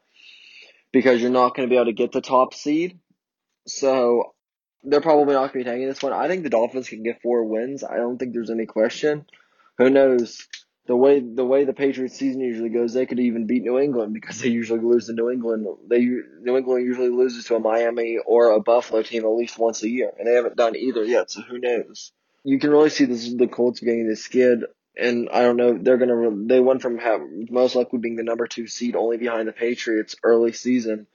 because 0.92 1.20
you're 1.20 1.30
not 1.30 1.56
going 1.56 1.68
to 1.68 1.72
be 1.72 1.76
able 1.76 1.86
to 1.86 1.92
get 1.92 2.12
the 2.12 2.20
top 2.20 2.54
seed. 2.54 3.00
So 3.66 4.34
they're 4.84 5.00
probably 5.00 5.34
not 5.34 5.52
going 5.52 5.64
to 5.64 5.64
be 5.64 5.64
tanking 5.64 5.88
this 5.88 6.02
one. 6.02 6.12
I 6.12 6.28
think 6.28 6.44
the 6.44 6.50
Dolphins 6.50 6.88
can 6.88 7.02
get 7.02 7.20
four 7.20 7.42
wins. 7.44 7.82
I 7.82 7.96
don't 7.96 8.16
think 8.16 8.32
there's 8.32 8.50
any 8.50 8.66
question. 8.66 9.26
Who 9.78 9.90
knows? 9.90 10.46
The 10.86 10.96
way 10.96 11.20
the 11.20 11.44
way 11.44 11.64
the 11.64 11.72
Patriots 11.72 12.16
season 12.16 12.42
usually 12.42 12.68
goes, 12.68 12.92
they 12.92 13.06
could 13.06 13.18
even 13.18 13.46
beat 13.46 13.62
New 13.62 13.78
England 13.78 14.12
because 14.12 14.40
they 14.40 14.48
usually 14.48 14.80
lose 14.80 15.06
to 15.06 15.14
New 15.14 15.30
England. 15.30 15.66
They 15.88 16.00
New 16.00 16.56
England 16.56 16.84
usually 16.84 17.08
loses 17.08 17.46
to 17.46 17.56
a 17.56 17.60
Miami 17.60 18.18
or 18.18 18.50
a 18.52 18.60
Buffalo 18.60 19.02
team 19.02 19.24
at 19.24 19.28
least 19.28 19.58
once 19.58 19.82
a 19.82 19.88
year, 19.88 20.12
and 20.18 20.26
they 20.26 20.34
haven't 20.34 20.56
done 20.56 20.76
either 20.76 21.02
yet. 21.02 21.30
So 21.30 21.40
who 21.40 21.58
knows? 21.58 22.12
You 22.42 22.58
can 22.58 22.70
really 22.70 22.90
see 22.90 23.06
this 23.06 23.32
the 23.32 23.46
Colts 23.46 23.80
getting 23.80 24.06
the 24.06 24.16
skid, 24.16 24.64
and 24.94 25.30
I 25.32 25.40
don't 25.40 25.56
know. 25.56 25.78
They're 25.80 25.96
gonna 25.96 26.46
they 26.46 26.60
went 26.60 26.82
from 26.82 26.98
have, 26.98 27.22
most 27.48 27.74
likely 27.74 27.98
being 27.98 28.16
the 28.16 28.22
number 28.22 28.46
two 28.46 28.66
seed, 28.66 28.94
only 28.94 29.16
behind 29.16 29.48
the 29.48 29.52
Patriots 29.52 30.16
early 30.22 30.52
season, 30.52 31.06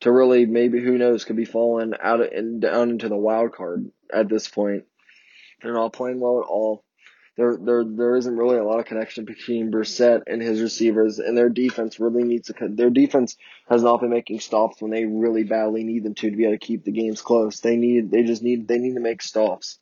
to 0.00 0.12
really 0.12 0.46
maybe 0.46 0.80
who 0.80 0.98
knows 0.98 1.24
could 1.24 1.34
be 1.34 1.44
falling 1.44 1.94
out 2.00 2.32
and 2.32 2.60
down 2.60 2.90
into 2.90 3.08
the 3.08 3.16
wild 3.16 3.52
card 3.52 3.90
at 4.12 4.28
this 4.28 4.46
point. 4.46 4.84
They're 5.62 5.72
not 5.72 5.92
playing 5.92 6.20
well 6.20 6.38
at 6.38 6.48
all. 6.48 6.84
There, 7.36 7.58
there, 7.58 7.84
there 7.84 8.16
isn't 8.16 8.36
really 8.36 8.56
a 8.56 8.64
lot 8.64 8.80
of 8.80 8.86
connection 8.86 9.26
between 9.26 9.70
Brissett 9.70 10.22
and 10.26 10.40
his 10.40 10.62
receivers, 10.62 11.18
and 11.18 11.36
their 11.36 11.50
defense 11.50 12.00
really 12.00 12.24
needs 12.24 12.48
to. 12.48 12.68
Their 12.68 12.88
defense 12.88 13.36
has 13.68 13.82
not 13.82 14.00
been 14.00 14.10
making 14.10 14.40
stops 14.40 14.80
when 14.80 14.90
they 14.90 15.04
really 15.04 15.44
badly 15.44 15.84
need 15.84 16.04
them 16.04 16.14
to 16.14 16.30
to 16.30 16.36
be 16.36 16.44
able 16.44 16.54
to 16.54 16.66
keep 16.66 16.84
the 16.84 16.92
games 16.92 17.20
close. 17.20 17.60
They 17.60 17.76
need, 17.76 18.10
they 18.10 18.22
just 18.22 18.42
need, 18.42 18.66
they 18.66 18.78
need 18.78 18.94
to 18.94 19.00
make 19.00 19.20
stops. 19.20 19.78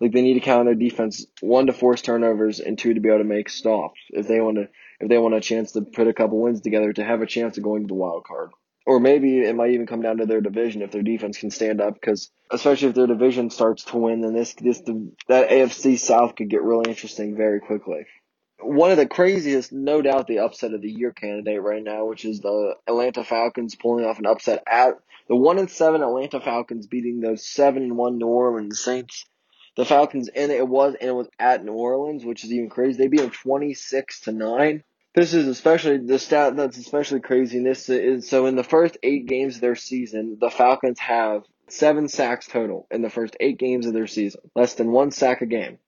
Like 0.00 0.12
they 0.12 0.20
need 0.20 0.34
to 0.34 0.40
count 0.40 0.60
on 0.60 0.66
their 0.66 0.74
defense 0.74 1.24
one 1.40 1.66
to 1.66 1.72
force 1.72 2.02
turnovers 2.02 2.60
and 2.60 2.78
two 2.78 2.92
to 2.92 3.00
be 3.00 3.08
able 3.08 3.18
to 3.18 3.24
make 3.24 3.48
stops 3.48 4.00
if 4.10 4.28
they 4.28 4.40
want 4.40 4.56
to, 4.56 4.68
if 5.00 5.08
they 5.08 5.16
want 5.16 5.34
a 5.34 5.40
chance 5.40 5.72
to 5.72 5.82
put 5.82 6.08
a 6.08 6.12
couple 6.12 6.40
wins 6.40 6.60
together 6.60 6.92
to 6.92 7.04
have 7.04 7.22
a 7.22 7.26
chance 7.26 7.56
of 7.56 7.62
going 7.64 7.82
to 7.82 7.88
the 7.88 7.94
wild 7.94 8.24
card. 8.24 8.50
Or 8.86 9.00
maybe 9.00 9.40
it 9.40 9.54
might 9.54 9.70
even 9.70 9.86
come 9.86 10.02
down 10.02 10.18
to 10.18 10.26
their 10.26 10.40
division 10.40 10.82
if 10.82 10.90
their 10.90 11.02
defense 11.02 11.38
can 11.38 11.50
stand 11.50 11.80
up. 11.80 11.94
Because 11.94 12.30
especially 12.50 12.88
if 12.88 12.94
their 12.94 13.06
division 13.06 13.50
starts 13.50 13.84
to 13.84 13.96
win, 13.96 14.20
then 14.20 14.34
this 14.34 14.54
this 14.54 14.80
that 15.28 15.50
AFC 15.50 15.98
South 15.98 16.34
could 16.36 16.50
get 16.50 16.62
really 16.62 16.88
interesting 16.88 17.36
very 17.36 17.60
quickly. 17.60 18.06
One 18.60 18.92
of 18.92 18.96
the 18.96 19.08
craziest, 19.08 19.72
no 19.72 20.02
doubt, 20.02 20.28
the 20.28 20.38
upset 20.38 20.72
of 20.72 20.82
the 20.82 20.90
year 20.90 21.12
candidate 21.12 21.60
right 21.62 21.82
now, 21.82 22.04
which 22.04 22.24
is 22.24 22.40
the 22.40 22.74
Atlanta 22.86 23.24
Falcons 23.24 23.74
pulling 23.74 24.04
off 24.04 24.20
an 24.20 24.26
upset 24.26 24.62
at 24.68 24.94
the 25.28 25.36
one 25.36 25.58
and 25.58 25.70
seven 25.70 26.02
Atlanta 26.02 26.40
Falcons 26.40 26.86
beating 26.86 27.20
those 27.20 27.46
seven 27.46 27.82
and 27.82 27.96
one 27.96 28.18
New 28.18 28.26
Orleans 28.26 28.82
Saints. 28.82 29.24
The 29.76 29.84
Falcons 29.84 30.28
and 30.28 30.52
it 30.52 30.68
was 30.68 30.94
and 31.00 31.08
it 31.08 31.14
was 31.14 31.28
at 31.38 31.64
New 31.64 31.72
Orleans, 31.72 32.24
which 32.24 32.44
is 32.44 32.52
even 32.52 32.68
crazy. 32.68 32.98
They 32.98 33.08
beat 33.08 33.20
them 33.20 33.30
twenty 33.30 33.74
six 33.74 34.20
to 34.22 34.32
nine. 34.32 34.84
This 35.14 35.34
is 35.34 35.46
especially 35.46 35.98
the 35.98 36.18
stat 36.18 36.56
that's 36.56 36.78
especially 36.78 37.20
crazy. 37.20 37.58
And 37.58 37.66
this 37.66 37.88
is 37.88 38.28
so 38.28 38.46
in 38.46 38.56
the 38.56 38.64
first 38.64 38.96
eight 39.02 39.26
games 39.26 39.56
of 39.56 39.60
their 39.60 39.76
season, 39.76 40.38
the 40.40 40.50
Falcons 40.50 40.98
have 41.00 41.44
seven 41.68 42.08
sacks 42.08 42.46
total 42.46 42.86
in 42.90 43.02
the 43.02 43.10
first 43.10 43.36
eight 43.38 43.58
games 43.58 43.86
of 43.86 43.92
their 43.92 44.06
season, 44.06 44.40
less 44.54 44.74
than 44.74 44.90
one 44.90 45.10
sack 45.10 45.42
a 45.42 45.46
game. 45.46 45.78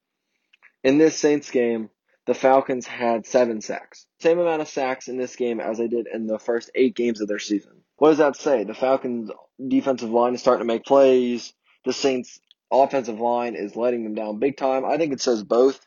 In 0.82 0.98
this 0.98 1.16
Saints 1.16 1.50
game, 1.50 1.88
the 2.26 2.34
Falcons 2.34 2.86
had 2.86 3.26
seven 3.26 3.60
sacks, 3.60 4.06
same 4.20 4.38
amount 4.38 4.62
of 4.62 4.68
sacks 4.68 5.08
in 5.08 5.16
this 5.16 5.36
game 5.36 5.60
as 5.60 5.78
they 5.78 5.88
did 5.88 6.06
in 6.12 6.26
the 6.26 6.38
first 6.38 6.70
eight 6.74 6.94
games 6.94 7.20
of 7.20 7.28
their 7.28 7.38
season. 7.38 7.72
What 7.96 8.10
does 8.10 8.18
that 8.18 8.36
say? 8.36 8.64
The 8.64 8.74
Falcons' 8.74 9.30
defensive 9.66 10.10
line 10.10 10.34
is 10.34 10.40
starting 10.40 10.66
to 10.66 10.72
make 10.72 10.84
plays. 10.84 11.52
The 11.84 11.92
Saints' 11.92 12.40
offensive 12.70 13.20
line 13.20 13.54
is 13.54 13.76
letting 13.76 14.04
them 14.04 14.14
down 14.14 14.38
big 14.38 14.56
time. 14.56 14.84
I 14.84 14.96
think 14.96 15.12
it 15.12 15.20
says 15.20 15.42
both 15.42 15.86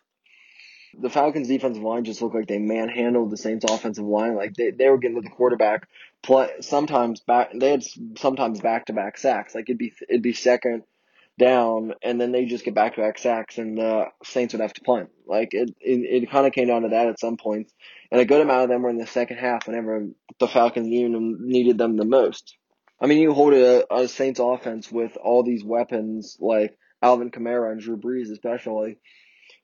the 0.99 1.09
Falcons 1.09 1.47
defensive 1.47 1.83
line 1.83 2.03
just 2.03 2.21
looked 2.21 2.35
like 2.35 2.47
they 2.47 2.59
manhandled 2.59 3.29
the 3.29 3.37
Saints 3.37 3.65
offensive 3.69 4.05
line. 4.05 4.35
Like 4.35 4.53
they, 4.55 4.71
they 4.71 4.89
were 4.89 4.97
getting 4.97 5.21
to 5.21 5.21
the 5.21 5.35
quarterback 5.35 5.87
play 6.23 6.49
sometimes 6.61 7.19
back 7.21 7.51
they 7.53 7.71
had 7.71 7.83
sometimes 8.17 8.59
back 8.59 8.85
to 8.87 8.93
back 8.93 9.17
sacks. 9.17 9.53
Like 9.53 9.69
it'd 9.69 9.77
be 9.77 9.93
it'd 10.09 10.21
be 10.21 10.33
second 10.33 10.83
down 11.39 11.93
and 12.01 12.19
then 12.19 12.31
they 12.31 12.45
just 12.45 12.65
get 12.65 12.73
back 12.73 12.95
to 12.95 13.01
back 13.01 13.19
sacks 13.19 13.59
and 13.59 13.77
the 13.77 14.05
Saints 14.23 14.53
would 14.53 14.61
have 14.61 14.73
to 14.73 14.81
punt. 14.81 15.09
Like 15.27 15.53
it 15.53 15.69
it, 15.79 16.23
it 16.23 16.31
kind 16.31 16.47
of 16.47 16.53
came 16.53 16.67
down 16.67 16.81
to 16.81 16.89
that 16.89 17.07
at 17.07 17.19
some 17.19 17.37
points. 17.37 17.73
And 18.11 18.21
a 18.21 18.25
good 18.25 18.41
amount 18.41 18.63
of 18.63 18.69
them 18.69 18.81
were 18.81 18.89
in 18.89 18.97
the 18.97 19.07
second 19.07 19.37
half 19.37 19.67
whenever 19.67 20.07
the 20.39 20.47
Falcons 20.47 20.87
even 20.87 21.37
needed 21.41 21.77
them 21.77 21.97
the 21.97 22.05
most. 22.05 22.57
I 22.99 23.05
mean, 23.05 23.19
you 23.19 23.33
hold 23.33 23.53
a, 23.53 23.93
a 23.93 24.07
Saints 24.07 24.39
offense 24.39 24.91
with 24.91 25.17
all 25.17 25.43
these 25.43 25.63
weapons 25.63 26.37
like 26.39 26.77
Alvin 27.01 27.29
Kamara 27.29 27.71
and 27.71 27.81
Drew 27.81 27.97
Brees 27.97 28.31
especially 28.31 28.97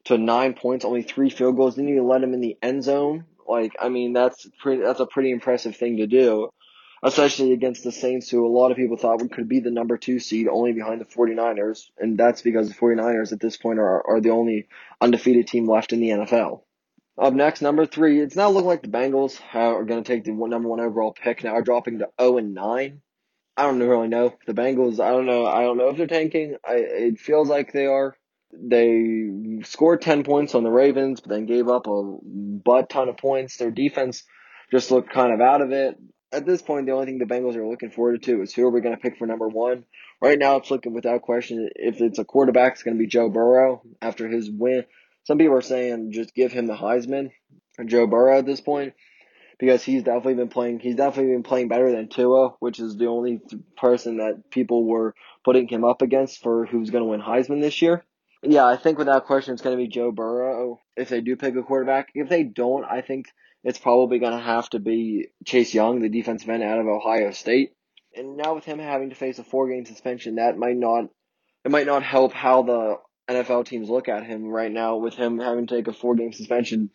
to 0.05 0.17
nine 0.17 0.53
points, 0.53 0.86
only 0.86 1.03
three 1.03 1.29
field 1.29 1.55
goals. 1.55 1.75
Didn't 1.75 1.91
even 1.91 2.07
let 2.07 2.24
him 2.24 2.33
in 2.33 2.41
the 2.41 2.57
end 2.62 2.83
zone. 2.83 3.25
Like, 3.48 3.75
I 3.79 3.89
mean, 3.89 4.13
that's 4.13 4.48
pretty, 4.62 4.81
that's 4.81 5.00
a 5.00 5.05
pretty 5.05 5.31
impressive 5.31 5.75
thing 5.75 5.98
to 5.98 6.07
do, 6.07 6.50
especially 7.03 7.51
against 7.51 7.83
the 7.83 7.91
Saints, 7.91 8.29
who 8.29 8.45
a 8.45 8.48
lot 8.48 8.72
of 8.72 8.77
people 8.77 8.98
thought 8.98 9.19
could 9.31 9.50
be 9.50 9.60
the 9.60 9.72
number 9.72 9.98
two 9.98 10.19
seed, 10.19 10.48
only 10.48 10.72
behind 10.72 11.01
the 11.01 11.05
49ers. 11.05 11.86
And 11.98 12.17
that's 12.17 12.41
because 12.41 12.69
the 12.69 12.75
49ers 12.75 13.31
at 13.31 13.39
this 13.39 13.57
point 13.57 13.79
are, 13.79 14.07
are 14.07 14.22
the 14.22 14.31
only 14.31 14.67
undefeated 15.01 15.48
team 15.48 15.67
left 15.67 15.93
in 15.93 16.00
the 16.00 16.10
NFL. 16.10 16.62
Up 17.17 17.33
next, 17.33 17.62
number 17.62 17.86
three, 17.86 18.22
it's 18.22 18.36
now 18.36 18.50
looking 18.50 18.67
like 18.67 18.81
the 18.81 18.88
Bengals 18.88 19.39
are 19.53 19.83
going 19.83 20.03
to 20.03 20.07
take 20.07 20.24
the 20.24 20.31
number 20.31 20.67
one 20.67 20.79
overall 20.79 21.13
pick 21.13 21.43
now, 21.43 21.51
are 21.51 21.62
dropping 21.62 22.00
to 22.00 22.10
0 22.19 22.38
and 22.38 22.53
9. 22.55 23.01
I 23.55 23.63
don't 23.63 23.79
really 23.79 24.07
know. 24.07 24.33
The 24.48 24.53
Bengals, 24.53 25.00
I 25.00 25.12
don't 25.12 25.27
know. 25.27 25.45
I 25.45 25.62
don't 25.62 25.77
know 25.77 25.89
if 25.89 25.98
they're 25.98 26.07
tanking. 26.07 26.55
I, 26.67 26.75
it 26.77 27.19
feels 27.19 27.50
like 27.50 27.72
they 27.72 27.86
are 27.86 28.15
they 28.62 29.62
scored 29.63 30.01
10 30.01 30.24
points 30.24 30.55
on 30.55 30.63
the 30.63 30.69
Ravens, 30.69 31.22
but 31.22 31.29
then 31.29 31.45
gave 31.45 31.67
up 31.67 31.88
a 31.88 32.17
butt 32.24 32.89
ton 32.89 33.10
of 33.10 33.17
points. 33.17 33.57
Their 33.57 33.72
defense 33.72 34.24
just 34.72 34.91
looked 34.91 35.12
kind 35.12 35.33
of 35.33 35.41
out 35.41 35.62
of 35.62 35.72
it. 35.72 35.98
At 36.31 36.45
this 36.45 36.62
point, 36.62 36.86
the 36.86 36.93
only 36.93 37.05
thing 37.05 37.19
the 37.19 37.25
Bengals 37.25 37.55
are 37.55 37.67
looking 37.67 37.91
forward 37.91 38.24
to 38.24 38.41
is 38.41 38.53
who 38.53 38.65
are 38.65 38.72
we 38.72 38.81
going 38.81 38.95
to 38.95 39.01
pick 39.01 39.17
for 39.17 39.27
number 39.27 39.48
one. 39.48 39.86
Right 40.22 40.39
now, 40.39 40.55
it's 40.55 40.72
looking 40.72 40.93
without 40.93 41.22
question. 41.22 41.69
If 41.75 42.01
it's 42.01 42.17
a 42.17 42.25
quarterback, 42.25 42.74
it's 42.74 42.83
going 42.83 42.98
to 42.98 43.00
be 43.00 43.07
Joe 43.07 43.29
Burrow 43.29 43.83
after 44.01 44.27
his 44.27 44.50
win. 44.50 44.86
Some 45.25 45.38
people 45.38 45.55
are 45.55 45.62
saying 45.62 46.12
just 46.12 46.33
give 46.33 46.51
him 46.51 46.65
the 46.65 46.75
Heisman 46.75 47.29
Joe 47.86 48.07
Burrow 48.07 48.39
at 48.39 48.45
this 48.45 48.62
point 48.62 48.93
because 49.60 49.83
he's 49.83 50.03
definitely 50.03 50.36
been 50.36 50.50
playing. 50.50 50.79
He's 50.79 50.95
definitely 50.95 51.33
been 51.33 51.43
playing 51.43 51.67
better 51.67 51.91
than 51.91 52.10
Tua, 52.10 52.55
which 52.60 52.79
is 52.79 52.98
the 52.98 53.07
only 53.07 53.41
person 53.77 54.17
that 54.17 54.50
people 54.50 54.86
were 54.86 55.13
putting 55.45 55.67
him 55.67 55.83
up 55.83 56.01
against 56.01 56.41
for 56.41 56.65
who's 56.65 56.89
going 56.89 57.03
to 57.03 57.10
win 57.10 57.22
Heisman 57.22 57.62
this 57.62 57.81
year. 57.81 58.03
Yeah, 58.43 58.65
I 58.65 58.75
think 58.75 58.97
without 58.97 59.25
question 59.25 59.53
it's 59.53 59.62
going 59.62 59.77
to 59.77 59.81
be 59.81 59.88
Joe 59.88 60.12
Burrow 60.12 60.81
if 60.97 61.09
they 61.09 61.21
do 61.21 61.38
pick 61.38 61.55
a 61.55 61.63
quarterback. 61.63 62.09
If 62.13 62.27
they 62.27 62.43
don't, 62.43 62.83
I 62.83 63.01
think 63.01 63.27
it's 63.63 63.79
probably 63.79 64.19
going 64.19 64.38
to 64.38 64.43
have 64.43 64.69
to 64.71 64.79
be 64.79 65.27
Chase 65.45 65.73
Young, 65.73 66.01
the 66.01 66.09
defensive 66.09 66.50
end 66.50 66.62
out 66.62 66.79
of 66.79 66.88
Ohio 66.88 67.31
State. 67.31 67.71
And 68.15 68.35
now 68.35 68.53
with 68.55 68.65
him 68.65 68.79
having 68.79 69.09
to 69.09 69.15
face 69.15 69.39
a 69.39 69.43
four 69.43 69.69
game 69.69 69.85
suspension, 69.85 70.35
that 70.35 70.57
might 70.57 70.75
not 70.75 71.05
it 71.63 71.71
might 71.71 71.88
not 71.88 72.03
help 72.03 72.33
how 72.33 72.63
the 72.63 72.97
NFL 73.29 73.65
teams 73.65 73.89
look 73.89 74.09
at 74.09 74.25
him 74.25 74.45
right 74.45 74.71
now 74.71 74.97
with 74.97 75.15
him 75.15 75.39
having 75.39 75.65
to 75.65 75.75
take 75.75 75.88
a 75.88 75.93
four 75.93 76.15
game 76.15 76.33
suspension 76.33 76.89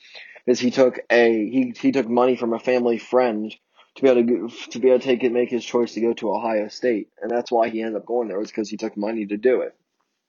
because 0.45 0.61
he 0.61 0.71
took 0.71 0.99
a 1.11 1.33
he 1.33 1.73
he 1.81 1.93
took 1.93 2.09
money 2.09 2.37
from 2.37 2.53
a 2.53 2.59
family 2.59 2.99
friend 2.99 3.55
to 3.97 4.03
be 4.03 4.09
able 4.09 4.23
to 4.23 4.69
to 4.71 4.79
be 4.79 4.89
able 4.89 4.99
to 4.99 5.05
take 5.05 5.25
it 5.25 5.33
make 5.33 5.51
his 5.51 5.65
choice 5.65 5.95
to 5.95 6.03
go 6.03 6.13
to 6.13 6.31
Ohio 6.31 6.69
State, 6.69 7.09
and 7.23 7.31
that's 7.31 7.51
why 7.51 7.71
he 7.71 7.81
ended 7.81 7.97
up 7.97 8.07
going 8.07 8.29
there 8.29 8.39
was 8.39 8.49
because 8.49 8.69
he 8.69 8.77
took 8.77 8.97
money 8.99 9.25
to 9.27 9.39
do 9.39 9.63
it. 9.63 9.75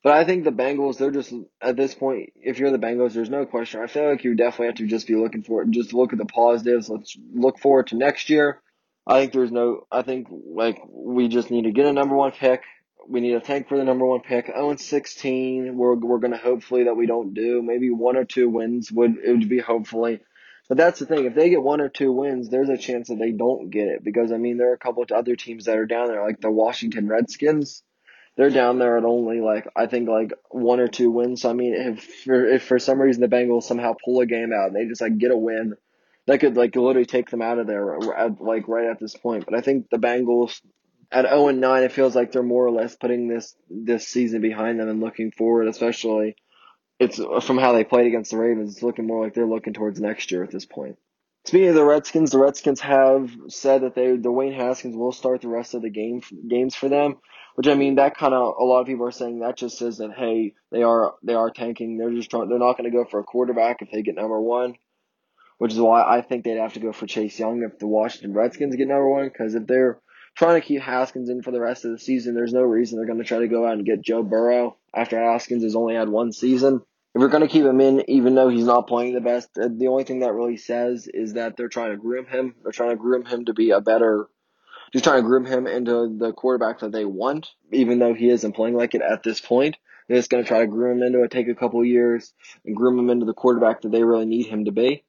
But 0.01 0.13
I 0.13 0.23
think 0.23 0.45
the 0.45 0.51
Bengals, 0.51 0.97
they're 0.97 1.11
just 1.11 1.33
at 1.61 1.75
this 1.75 1.93
point. 1.93 2.31
If 2.35 2.57
you're 2.57 2.71
the 2.71 2.77
Bengals, 2.77 3.13
there's 3.13 3.29
no 3.29 3.45
question. 3.45 3.81
I 3.81 3.87
feel 3.87 4.09
like 4.09 4.23
you 4.23 4.33
definitely 4.33 4.67
have 4.67 4.75
to 4.75 4.87
just 4.87 5.07
be 5.07 5.15
looking 5.15 5.43
for 5.43 5.61
it. 5.61 5.71
Just 5.71 5.93
look 5.93 6.13
at 6.13 6.19
the 6.19 6.25
positives. 6.25 6.89
Let's 6.89 7.17
look 7.33 7.59
forward 7.59 7.87
to 7.87 7.97
next 7.97 8.29
year. 8.29 8.61
I 9.05 9.19
think 9.19 9.33
there's 9.33 9.51
no. 9.51 9.87
I 9.91 10.03
think 10.03 10.27
like 10.31 10.81
we 10.87 11.27
just 11.27 11.51
need 11.51 11.63
to 11.63 11.71
get 11.71 11.85
a 11.85 11.93
number 11.93 12.15
one 12.15 12.31
pick. 12.31 12.63
We 13.09 13.19
need 13.19 13.33
to 13.33 13.41
tank 13.41 13.67
for 13.67 13.77
the 13.77 13.83
number 13.83 14.05
one 14.05 14.21
pick. 14.21 14.49
Oh 14.55 14.69
and 14.69 14.79
16. 14.79 15.75
We're 15.75 15.95
we're 15.95 16.19
gonna 16.19 16.37
hopefully 16.37 16.85
that 16.85 16.95
we 16.95 17.05
don't 17.05 17.33
do. 17.33 17.61
Maybe 17.61 17.89
one 17.89 18.15
or 18.15 18.23
two 18.23 18.49
wins 18.49 18.91
would 18.91 19.17
it 19.17 19.31
would 19.31 19.49
be 19.49 19.59
hopefully. 19.59 20.21
But 20.69 20.77
that's 20.77 20.99
the 20.99 21.07
thing. 21.07 21.25
If 21.25 21.35
they 21.35 21.49
get 21.49 21.63
one 21.63 21.81
or 21.81 21.89
two 21.89 22.11
wins, 22.11 22.49
there's 22.49 22.69
a 22.69 22.77
chance 22.77 23.09
that 23.09 23.17
they 23.17 23.31
don't 23.31 23.71
get 23.71 23.87
it 23.87 24.03
because 24.03 24.31
I 24.31 24.37
mean 24.37 24.57
there 24.57 24.69
are 24.69 24.75
a 24.75 24.77
couple 24.77 25.03
of 25.03 25.11
other 25.11 25.35
teams 25.35 25.65
that 25.65 25.77
are 25.77 25.87
down 25.87 26.07
there 26.07 26.23
like 26.23 26.39
the 26.39 26.51
Washington 26.51 27.07
Redskins 27.07 27.83
they're 28.39 28.49
down 28.49 28.79
there 28.79 28.97
at 28.97 29.03
only 29.03 29.41
like 29.41 29.67
I 29.75 29.87
think 29.87 30.07
like 30.07 30.31
one 30.49 30.79
or 30.79 30.87
two 30.87 31.11
wins. 31.11 31.41
So, 31.41 31.49
I 31.49 31.53
mean, 31.53 31.73
if 31.73 32.05
for, 32.23 32.47
if 32.47 32.63
for 32.63 32.79
some 32.79 33.01
reason 33.01 33.19
the 33.19 33.27
Bengals 33.27 33.63
somehow 33.63 33.95
pull 34.01 34.21
a 34.21 34.25
game 34.25 34.53
out 34.53 34.67
and 34.67 34.75
they 34.77 34.87
just 34.87 35.01
like 35.01 35.17
get 35.17 35.31
a 35.31 35.37
win, 35.37 35.75
that 36.25 36.39
could 36.39 36.55
like 36.55 36.73
literally 36.73 37.05
take 37.05 37.29
them 37.29 37.41
out 37.41 37.59
of 37.59 37.67
there 37.67 38.13
at, 38.13 38.39
like 38.39 38.69
right 38.69 38.89
at 38.89 38.97
this 38.97 39.13
point. 39.13 39.43
But 39.43 39.55
I 39.55 39.61
think 39.61 39.89
the 39.89 39.97
Bengals 39.97 40.61
at 41.11 41.25
0 41.25 41.49
and 41.49 41.59
9, 41.59 41.83
it 41.83 41.91
feels 41.91 42.15
like 42.15 42.31
they're 42.31 42.41
more 42.41 42.65
or 42.65 42.71
less 42.71 42.95
putting 42.95 43.27
this 43.27 43.57
this 43.69 44.07
season 44.07 44.39
behind 44.39 44.79
them 44.79 44.87
and 44.87 45.01
looking 45.01 45.31
forward, 45.31 45.67
especially 45.67 46.37
it's 46.97 47.19
from 47.41 47.57
how 47.57 47.73
they 47.73 47.83
played 47.83 48.07
against 48.07 48.31
the 48.31 48.37
Ravens. 48.37 48.71
It's 48.71 48.83
looking 48.83 49.05
more 49.05 49.21
like 49.21 49.33
they're 49.33 49.45
looking 49.45 49.73
towards 49.73 49.99
next 49.99 50.31
year 50.31 50.43
at 50.45 50.51
this 50.51 50.65
point. 50.65 50.97
Speaking 51.45 51.67
of 51.67 51.75
the 51.75 51.83
Redskins, 51.83 52.31
the 52.31 52.39
Redskins 52.39 52.79
have 52.79 53.31
said 53.49 53.81
that 53.81 53.95
they 53.95 54.11
the 54.11 54.29
Dwayne 54.29 54.55
Haskins 54.55 54.95
will 54.95 55.11
start 55.11 55.41
the 55.41 55.49
rest 55.49 55.73
of 55.73 55.81
the 55.81 55.89
game 55.89 56.21
games 56.47 56.73
for 56.73 56.87
them. 56.87 57.17
Which 57.59 57.67
I 57.67 57.75
mean, 57.75 57.95
that 57.95 58.15
kind 58.15 58.33
of 58.33 58.53
a 58.57 58.63
lot 58.63 58.79
of 58.79 58.87
people 58.87 59.05
are 59.05 59.11
saying 59.11 59.39
that 59.39 59.57
just 59.57 59.77
says 59.77 59.97
that 59.97 60.13
hey, 60.13 60.53
they 60.71 60.81
are 60.81 61.15
they 61.23 61.33
are 61.33 61.51
tanking. 61.51 61.97
They're 61.97 62.13
just 62.13 62.29
trying. 62.31 62.47
They're 62.47 62.57
not 62.57 62.77
going 62.77 62.89
to 62.89 62.97
go 62.97 63.03
for 63.03 63.19
a 63.19 63.25
quarterback 63.25 63.81
if 63.81 63.91
they 63.91 64.01
get 64.01 64.15
number 64.15 64.39
one. 64.39 64.75
Which 65.57 65.73
is 65.73 65.77
why 65.77 66.01
I 66.01 66.21
think 66.21 66.45
they'd 66.45 66.55
have 66.55 66.75
to 66.75 66.79
go 66.79 66.93
for 66.93 67.05
Chase 67.05 67.37
Young 67.37 67.63
if 67.63 67.77
the 67.77 67.85
Washington 67.85 68.33
Redskins 68.33 68.77
get 68.77 68.87
number 68.87 69.09
one. 69.09 69.25
Because 69.25 69.55
if 69.55 69.67
they're 69.67 69.99
trying 70.37 70.61
to 70.61 70.65
keep 70.65 70.81
Haskins 70.81 71.29
in 71.29 71.41
for 71.41 71.51
the 71.51 71.59
rest 71.59 71.83
of 71.83 71.91
the 71.91 71.99
season, 71.99 72.33
there's 72.33 72.53
no 72.53 72.61
reason 72.61 72.97
they're 72.97 73.05
going 73.05 73.19
to 73.19 73.25
try 73.25 73.39
to 73.39 73.49
go 73.49 73.67
out 73.67 73.73
and 73.73 73.85
get 73.85 74.01
Joe 74.01 74.23
Burrow 74.23 74.77
after 74.95 75.19
Haskins 75.19 75.63
has 75.63 75.75
only 75.75 75.95
had 75.95 76.07
one 76.07 76.31
season. 76.31 76.75
If 77.13 77.19
you're 77.19 77.27
going 77.27 77.45
to 77.45 77.49
keep 77.49 77.65
him 77.65 77.81
in, 77.81 78.09
even 78.09 78.35
though 78.35 78.47
he's 78.47 78.63
not 78.63 78.87
playing 78.87 79.15
the 79.15 79.19
best, 79.19 79.49
the 79.55 79.87
only 79.89 80.05
thing 80.05 80.19
that 80.19 80.31
really 80.31 80.55
says 80.55 81.09
is 81.13 81.33
that 81.33 81.57
they're 81.57 81.67
trying 81.67 81.91
to 81.91 81.97
groom 81.97 82.25
him. 82.25 82.55
They're 82.63 82.71
trying 82.71 82.91
to 82.91 82.95
groom 82.95 83.25
him 83.25 83.43
to 83.43 83.53
be 83.53 83.71
a 83.71 83.81
better 83.81 84.29
just 84.91 85.03
trying 85.03 85.21
to 85.21 85.27
groom 85.27 85.45
him 85.45 85.67
into 85.67 86.15
the 86.17 86.33
quarterback 86.33 86.79
that 86.79 86.91
they 86.91 87.05
want, 87.05 87.49
even 87.71 87.99
though 87.99 88.13
he 88.13 88.29
isn't 88.29 88.55
playing 88.55 88.75
like 88.75 88.95
it 88.95 89.01
at 89.01 89.23
this 89.23 89.39
point. 89.39 89.77
They're 90.07 90.17
just 90.17 90.31
going 90.31 90.43
to 90.43 90.47
try 90.47 90.59
to 90.59 90.67
groom 90.67 90.97
him 90.97 91.03
into 91.03 91.23
it, 91.23 91.29
take 91.29 91.47
a 91.47 91.55
couple 91.55 91.85
years, 91.85 92.33
and 92.65 92.75
groom 92.75 92.97
him 92.97 93.09
into 93.09 93.25
the 93.25 93.33
quarterback 93.33 93.81
that 93.81 93.91
they 93.91 94.03
really 94.03 94.25
need 94.25 94.47
him 94.47 94.65
to 94.65 94.71
be. 94.71 95.03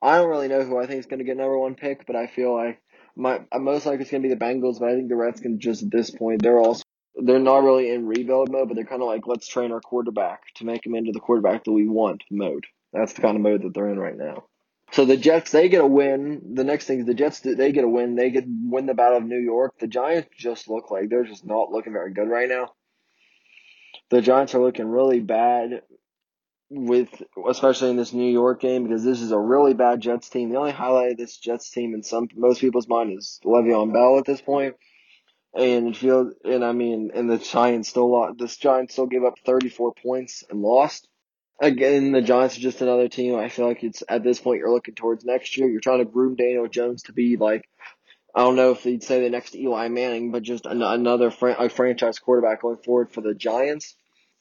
I 0.00 0.16
don't 0.16 0.30
really 0.30 0.48
know 0.48 0.62
who 0.62 0.78
I 0.78 0.86
think 0.86 1.00
is 1.00 1.06
going 1.06 1.18
to 1.18 1.24
get 1.24 1.36
number 1.36 1.58
one 1.58 1.74
pick, 1.74 2.06
but 2.06 2.16
I 2.16 2.26
feel 2.26 2.54
like 2.54 2.80
my 3.16 3.40
most 3.54 3.86
likely 3.86 4.02
it's 4.02 4.10
going 4.10 4.22
to 4.22 4.28
be 4.28 4.34
the 4.34 4.40
Bengals. 4.40 4.78
But 4.78 4.90
I 4.90 4.94
think 4.94 5.08
the 5.08 5.16
Redskins 5.16 5.62
just 5.62 5.82
at 5.82 5.90
this 5.90 6.10
point 6.10 6.42
they're 6.42 6.58
also 6.58 6.82
they're 7.16 7.38
not 7.38 7.64
really 7.64 7.90
in 7.90 8.06
rebuild 8.06 8.50
mode, 8.50 8.68
but 8.68 8.74
they're 8.74 8.84
kind 8.84 9.02
of 9.02 9.08
like 9.08 9.26
let's 9.26 9.48
train 9.48 9.72
our 9.72 9.80
quarterback 9.80 10.42
to 10.56 10.64
make 10.64 10.84
him 10.84 10.94
into 10.94 11.12
the 11.12 11.20
quarterback 11.20 11.64
that 11.64 11.72
we 11.72 11.88
want 11.88 12.24
mode. 12.30 12.66
That's 12.92 13.14
the 13.14 13.22
kind 13.22 13.36
of 13.36 13.42
mode 13.42 13.62
that 13.62 13.74
they're 13.74 13.88
in 13.88 13.98
right 13.98 14.16
now. 14.16 14.44
So 14.92 15.04
the 15.04 15.16
Jets, 15.16 15.50
they 15.50 15.68
get 15.68 15.80
a 15.82 15.86
win. 15.86 16.54
The 16.54 16.64
next 16.64 16.86
thing 16.86 17.00
is 17.00 17.06
the 17.06 17.14
Jets, 17.14 17.40
they 17.40 17.72
get 17.72 17.84
a 17.84 17.88
win. 17.88 18.14
They 18.14 18.30
get 18.30 18.44
win 18.46 18.86
the 18.86 18.94
Battle 18.94 19.18
of 19.18 19.24
New 19.24 19.38
York. 19.38 19.78
The 19.78 19.88
Giants 19.88 20.28
just 20.36 20.68
look 20.68 20.90
like 20.90 21.08
they're 21.08 21.24
just 21.24 21.44
not 21.44 21.70
looking 21.70 21.92
very 21.92 22.12
good 22.12 22.28
right 22.28 22.48
now. 22.48 22.72
The 24.10 24.22
Giants 24.22 24.54
are 24.54 24.62
looking 24.62 24.88
really 24.88 25.20
bad. 25.20 25.82
with 26.68 27.22
especially 27.48 27.90
in 27.90 27.96
this 27.96 28.12
New 28.12 28.30
York 28.30 28.60
game 28.60 28.84
because 28.84 29.04
this 29.04 29.20
is 29.20 29.30
a 29.30 29.38
really 29.38 29.74
bad 29.74 30.00
Jets 30.00 30.28
team. 30.28 30.50
The 30.50 30.58
only 30.58 30.72
highlight 30.72 31.12
of 31.12 31.16
this 31.16 31.36
Jets 31.36 31.70
team 31.70 31.94
in 31.94 32.02
some 32.02 32.28
most 32.34 32.60
people's 32.60 32.88
mind 32.88 33.16
is 33.16 33.40
Le'Veon 33.44 33.92
Bell 33.92 34.18
at 34.18 34.24
this 34.24 34.40
point. 34.40 34.74
And 35.54 35.96
feel 35.96 36.32
and 36.44 36.64
I 36.64 36.72
mean 36.72 37.10
and 37.14 37.30
the 37.30 37.38
Giants 37.38 37.88
still 37.88 38.10
lost 38.10 38.38
this 38.38 38.56
Giants 38.56 38.94
still 38.94 39.06
gave 39.06 39.24
up 39.24 39.38
thirty 39.44 39.68
four 39.68 39.94
points 39.94 40.44
and 40.50 40.60
lost. 40.60 41.08
Again, 41.58 42.12
the 42.12 42.20
Giants 42.20 42.58
are 42.58 42.60
just 42.60 42.82
another 42.82 43.08
team. 43.08 43.34
I 43.36 43.48
feel 43.48 43.66
like 43.66 43.82
it's 43.82 44.02
at 44.08 44.22
this 44.22 44.40
point 44.40 44.58
you're 44.58 44.72
looking 44.72 44.94
towards 44.94 45.24
next 45.24 45.56
year. 45.56 45.68
You're 45.68 45.80
trying 45.80 46.00
to 46.00 46.04
groom 46.04 46.36
Daniel 46.36 46.68
Jones 46.68 47.04
to 47.04 47.12
be 47.12 47.36
like 47.36 47.66
I 48.36 48.40
don't 48.40 48.56
know 48.56 48.72
if 48.72 48.82
they'd 48.82 49.02
say 49.02 49.22
the 49.22 49.30
next 49.30 49.54
Eli 49.54 49.88
Manning, 49.88 50.30
but 50.30 50.42
just 50.42 50.66
an- 50.66 50.82
another 50.82 51.30
fran- 51.30 51.70
franchise 51.70 52.18
quarterback 52.18 52.60
going 52.60 52.76
forward 52.76 53.10
for 53.10 53.22
the 53.22 53.34
Giants 53.34 53.94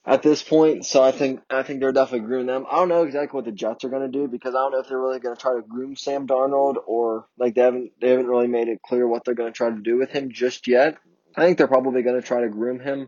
at 0.05 0.21
this 0.21 0.43
point. 0.43 0.85
So 0.85 1.01
I 1.01 1.11
think 1.11 1.39
I 1.49 1.63
think 1.63 1.79
they're 1.79 1.93
definitely 1.93 2.27
grooming 2.27 2.47
them. 2.47 2.65
I 2.69 2.75
don't 2.75 2.89
know 2.89 3.03
exactly 3.03 3.37
what 3.37 3.45
the 3.45 3.53
Jets 3.53 3.85
are 3.85 3.89
going 3.89 4.01
to 4.01 4.09
do 4.09 4.27
because 4.27 4.53
I 4.53 4.57
don't 4.57 4.73
know 4.73 4.79
if 4.79 4.89
they're 4.89 4.99
really 4.99 5.19
going 5.19 5.33
to 5.33 5.41
try 5.41 5.55
to 5.55 5.61
groom 5.61 5.95
Sam 5.95 6.27
Darnold 6.27 6.75
or 6.85 7.27
like 7.37 7.55
they 7.55 7.61
haven't 7.61 7.91
they 8.01 8.09
haven't 8.09 8.27
really 8.27 8.47
made 8.47 8.67
it 8.67 8.81
clear 8.81 9.07
what 9.07 9.23
they're 9.23 9.33
going 9.33 9.51
to 9.51 9.57
try 9.57 9.69
to 9.69 9.81
do 9.81 9.97
with 9.97 10.09
him 10.09 10.29
just 10.31 10.67
yet. 10.67 10.97
I 11.37 11.45
think 11.45 11.57
they're 11.57 11.67
probably 11.67 12.01
going 12.01 12.21
to 12.21 12.27
try 12.27 12.41
to 12.41 12.49
groom 12.49 12.81
him, 12.81 13.07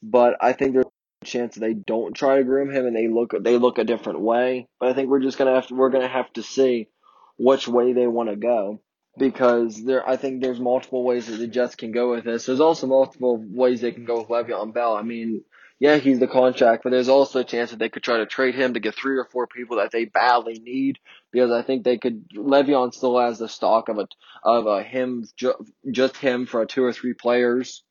but 0.00 0.36
I 0.40 0.52
think 0.52 0.74
there's 0.74 0.86
a 0.86 0.93
chance 1.24 1.54
that 1.54 1.60
they 1.60 1.74
don't 1.74 2.14
try 2.14 2.36
to 2.36 2.44
groom 2.44 2.70
him 2.70 2.86
and 2.86 2.96
they 2.96 3.08
look 3.08 3.34
they 3.40 3.58
look 3.58 3.78
a 3.78 3.84
different 3.84 4.20
way. 4.20 4.68
But 4.78 4.90
I 4.90 4.94
think 4.94 5.08
we're 5.08 5.20
just 5.20 5.38
gonna 5.38 5.54
have 5.54 5.66
to, 5.68 5.74
we're 5.74 5.90
gonna 5.90 6.08
have 6.08 6.32
to 6.34 6.42
see 6.42 6.88
which 7.36 7.66
way 7.66 7.92
they 7.92 8.06
want 8.06 8.28
to 8.30 8.36
go 8.36 8.80
because 9.18 9.82
there 9.82 10.08
I 10.08 10.16
think 10.16 10.40
there's 10.40 10.60
multiple 10.60 11.04
ways 11.04 11.26
that 11.26 11.36
the 11.36 11.46
Jets 11.46 11.74
can 11.74 11.92
go 11.92 12.10
with 12.10 12.24
this. 12.24 12.46
There's 12.46 12.60
also 12.60 12.86
multiple 12.86 13.42
ways 13.42 13.80
they 13.80 13.92
can 13.92 14.04
go 14.04 14.20
with 14.20 14.28
Le'Veon 14.28 14.74
Bell. 14.74 14.94
I 14.94 15.02
mean, 15.02 15.44
yeah, 15.78 15.96
he's 15.96 16.20
the 16.20 16.26
contract, 16.28 16.82
but 16.84 16.90
there's 16.90 17.08
also 17.08 17.40
a 17.40 17.44
chance 17.44 17.70
that 17.70 17.78
they 17.78 17.88
could 17.88 18.02
try 18.02 18.18
to 18.18 18.26
trade 18.26 18.54
him 18.54 18.74
to 18.74 18.80
get 18.80 18.94
three 18.94 19.18
or 19.18 19.24
four 19.24 19.46
people 19.46 19.78
that 19.78 19.90
they 19.90 20.04
badly 20.04 20.60
need 20.62 20.98
because 21.32 21.50
I 21.50 21.62
think 21.62 21.84
they 21.84 21.98
could. 21.98 22.28
Le'Veon 22.30 22.94
still 22.94 23.18
has 23.18 23.38
the 23.38 23.48
stock 23.48 23.88
of 23.88 23.98
a 23.98 24.08
of 24.42 24.66
a 24.66 24.82
him 24.82 25.26
ju- 25.36 25.64
just 25.90 26.16
him 26.16 26.46
for 26.46 26.64
two 26.66 26.84
or 26.84 26.92
three 26.92 27.14
players. 27.14 27.82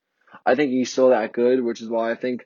I 0.46 0.56
think 0.56 0.72
he's 0.72 0.92
still 0.92 1.10
that 1.10 1.34
good, 1.34 1.64
which 1.64 1.82
is 1.82 1.90
why 1.90 2.12
I 2.12 2.16
think 2.16 2.46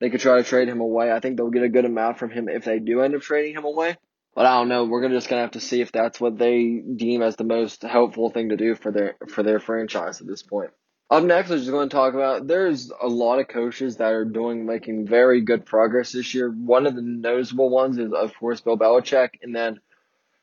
they 0.00 0.10
could 0.10 0.20
try 0.20 0.38
to 0.38 0.44
trade 0.44 0.68
him 0.68 0.80
away. 0.80 1.12
I 1.12 1.20
think 1.20 1.36
they'll 1.36 1.50
get 1.50 1.62
a 1.62 1.68
good 1.68 1.84
amount 1.84 2.18
from 2.18 2.30
him 2.30 2.48
if 2.48 2.64
they 2.64 2.78
do 2.78 3.00
end 3.02 3.14
up 3.14 3.22
trading 3.22 3.54
him 3.54 3.64
away. 3.64 3.96
But 4.34 4.46
I 4.46 4.58
don't 4.58 4.68
know. 4.68 4.84
We're 4.84 5.02
gonna 5.02 5.14
just 5.14 5.28
gonna 5.28 5.42
have 5.42 5.52
to 5.52 5.60
see 5.60 5.80
if 5.80 5.92
that's 5.92 6.20
what 6.20 6.38
they 6.38 6.82
deem 6.96 7.22
as 7.22 7.36
the 7.36 7.44
most 7.44 7.82
helpful 7.82 8.30
thing 8.30 8.50
to 8.50 8.56
do 8.56 8.74
for 8.74 8.90
their 8.90 9.16
for 9.28 9.42
their 9.42 9.60
franchise 9.60 10.20
at 10.20 10.26
this 10.26 10.42
point. 10.42 10.70
Up 11.10 11.24
next, 11.24 11.50
we're 11.50 11.58
just 11.58 11.70
going 11.70 11.88
to 11.88 11.94
talk 11.94 12.14
about 12.14 12.46
there's 12.46 12.92
a 13.02 13.08
lot 13.08 13.40
of 13.40 13.48
coaches 13.48 13.96
that 13.96 14.12
are 14.12 14.24
doing 14.24 14.64
making 14.64 15.08
very 15.08 15.40
good 15.40 15.66
progress 15.66 16.12
this 16.12 16.34
year. 16.34 16.48
One 16.48 16.86
of 16.86 16.94
the 16.94 17.02
noticeable 17.02 17.68
ones 17.68 17.98
is 17.98 18.12
of 18.12 18.32
course 18.38 18.60
Bill 18.60 18.78
Belichick, 18.78 19.30
and 19.42 19.54
then 19.54 19.80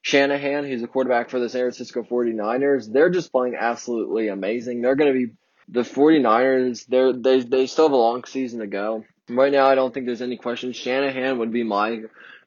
Shanahan, 0.02 0.66
who's 0.66 0.84
a 0.84 0.88
quarterback 0.88 1.30
for 1.30 1.40
the 1.40 1.48
San 1.48 1.62
Francisco 1.62 2.04
49ers. 2.04 2.92
They're 2.92 3.10
just 3.10 3.32
playing 3.32 3.56
absolutely 3.58 4.28
amazing. 4.28 4.82
They're 4.82 4.98
going 4.98 5.14
to 5.14 5.28
be 5.28 5.34
the 5.70 5.82
49ers. 5.82 6.86
They're 6.86 7.14
they 7.14 7.40
they 7.40 7.68
still 7.68 7.86
have 7.86 7.94
a 7.94 7.96
long 7.96 8.26
season 8.26 8.60
to 8.60 8.68
go. 8.68 9.06
Right 9.30 9.52
now, 9.52 9.68
I 9.68 9.76
don't 9.76 9.94
think 9.94 10.06
there's 10.06 10.22
any 10.22 10.38
question. 10.38 10.72
Shanahan 10.72 11.40
would 11.40 11.52
be 11.52 11.64
my 11.64 12.04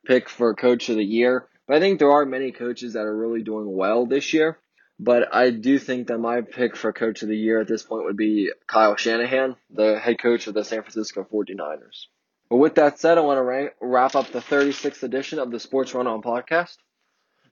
pick 0.07 0.29
for 0.29 0.55
coach 0.55 0.89
of 0.89 0.97
the 0.97 1.05
year. 1.05 1.47
But 1.67 1.77
I 1.77 1.81
think 1.81 1.99
there 1.99 2.11
are 2.11 2.25
many 2.25 2.53
coaches 2.53 2.95
that 2.95 3.05
are 3.05 3.17
really 3.17 3.43
doing 3.43 3.77
well 3.77 4.07
this 4.07 4.33
year. 4.33 4.59
But 4.99 5.35
I 5.35 5.51
do 5.51 5.79
think 5.79 6.09
that 6.09 6.19
my 6.19 6.43
pick 6.43 6.77
for 6.77 6.93
coach 6.93 7.23
of 7.23 7.29
the 7.29 7.37
year 7.37 7.61
at 7.61 7.69
this 7.69 7.83
point 7.83 8.05
would 8.05 8.17
be 8.17 8.51
Kyle 8.67 8.97
Shanahan, 8.97 9.57
the 9.71 9.99
head 9.99 10.19
coach 10.19 10.47
of 10.47 10.55
the 10.55 10.65
San 10.65 10.83
Francisco 10.83 11.27
49ers. 11.33 12.07
But 12.51 12.57
with 12.57 12.75
that 12.75 12.99
said, 12.99 13.17
I 13.17 13.23
want 13.23 13.39
to 13.39 13.71
wrap 13.81 14.15
up 14.15 14.31
the 14.31 14.41
36th 14.41 15.03
edition 15.03 15.39
of 15.39 15.51
the 15.51 15.61
Sports 15.61 15.95
Run 15.95 16.07
On 16.07 16.21
podcast. 16.21 16.77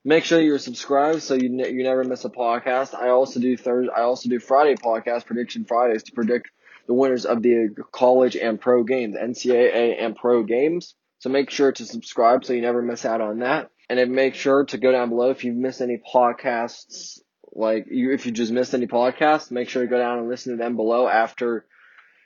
Make 0.05 0.25
sure 0.25 0.41
you're 0.41 0.59
subscribed 0.59 1.23
so 1.23 1.35
you 1.35 1.49
ne- 1.49 1.71
you 1.71 1.83
never 1.85 2.05
miss 2.05 2.25
a 2.25 2.31
podcast. 2.31 2.95
I 2.95 3.11
also 3.11 3.41
do 3.41 3.57
Thursday, 3.57 3.93
I 3.97 4.03
also 4.03 4.29
do 4.29 4.41
Friday 4.41 4.75
podcast 4.75 5.27
prediction 5.27 5.65
Fridays 5.65 6.03
to 6.05 6.13
predict 6.13 6.51
the 6.89 6.95
winners 6.95 7.27
of 7.27 7.43
the 7.43 7.69
college 7.93 8.35
and 8.35 8.61
pro 8.61 8.83
games, 8.83 9.15
NCAA 9.15 10.03
and 10.03 10.17
pro 10.17 10.43
games. 10.43 10.95
So 11.19 11.29
make 11.29 11.51
sure 11.51 11.71
to 11.71 11.85
subscribe 11.85 12.45
so 12.45 12.55
you 12.55 12.63
never 12.63 12.83
miss 12.83 13.05
out 13.05 13.21
on 13.21 13.41
that. 13.41 13.71
And 13.91 13.99
then 13.99 14.15
make 14.15 14.35
sure 14.35 14.65
to 14.65 14.79
go 14.79 14.91
down 14.91 15.11
below 15.11 15.31
if 15.31 15.45
you've 15.45 15.57
missed 15.57 15.81
any 15.81 15.99
podcasts, 15.99 17.21
like 17.53 17.87
you, 17.91 18.13
if 18.13 18.27
you 18.27 18.33
just 18.33 18.53
missed 18.53 18.75
any 18.75 18.87
podcasts, 18.87 19.51
make 19.51 19.69
sure 19.69 19.83
to 19.83 19.89
go 19.89 19.99
down 19.99 20.19
and 20.19 20.29
listen 20.29 20.53
to 20.53 20.63
them 20.63 20.77
below 20.77 21.07
after 21.07 21.67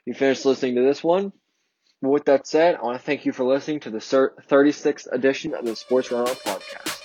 you 0.05 0.13
finish 0.13 0.45
listening 0.45 0.75
to 0.75 0.81
this 0.81 1.03
one. 1.03 1.33
With 2.01 2.25
that 2.25 2.47
said, 2.47 2.75
I 2.75 2.81
want 2.83 2.99
to 2.99 3.05
thank 3.05 3.25
you 3.25 3.31
for 3.31 3.45
listening 3.45 3.81
to 3.81 3.89
the 3.89 3.99
36th 3.99 5.07
edition 5.11 5.53
of 5.53 5.65
the 5.65 5.75
Sports 5.75 6.11
Run 6.11 6.27
On 6.27 6.35
podcast. 6.35 6.99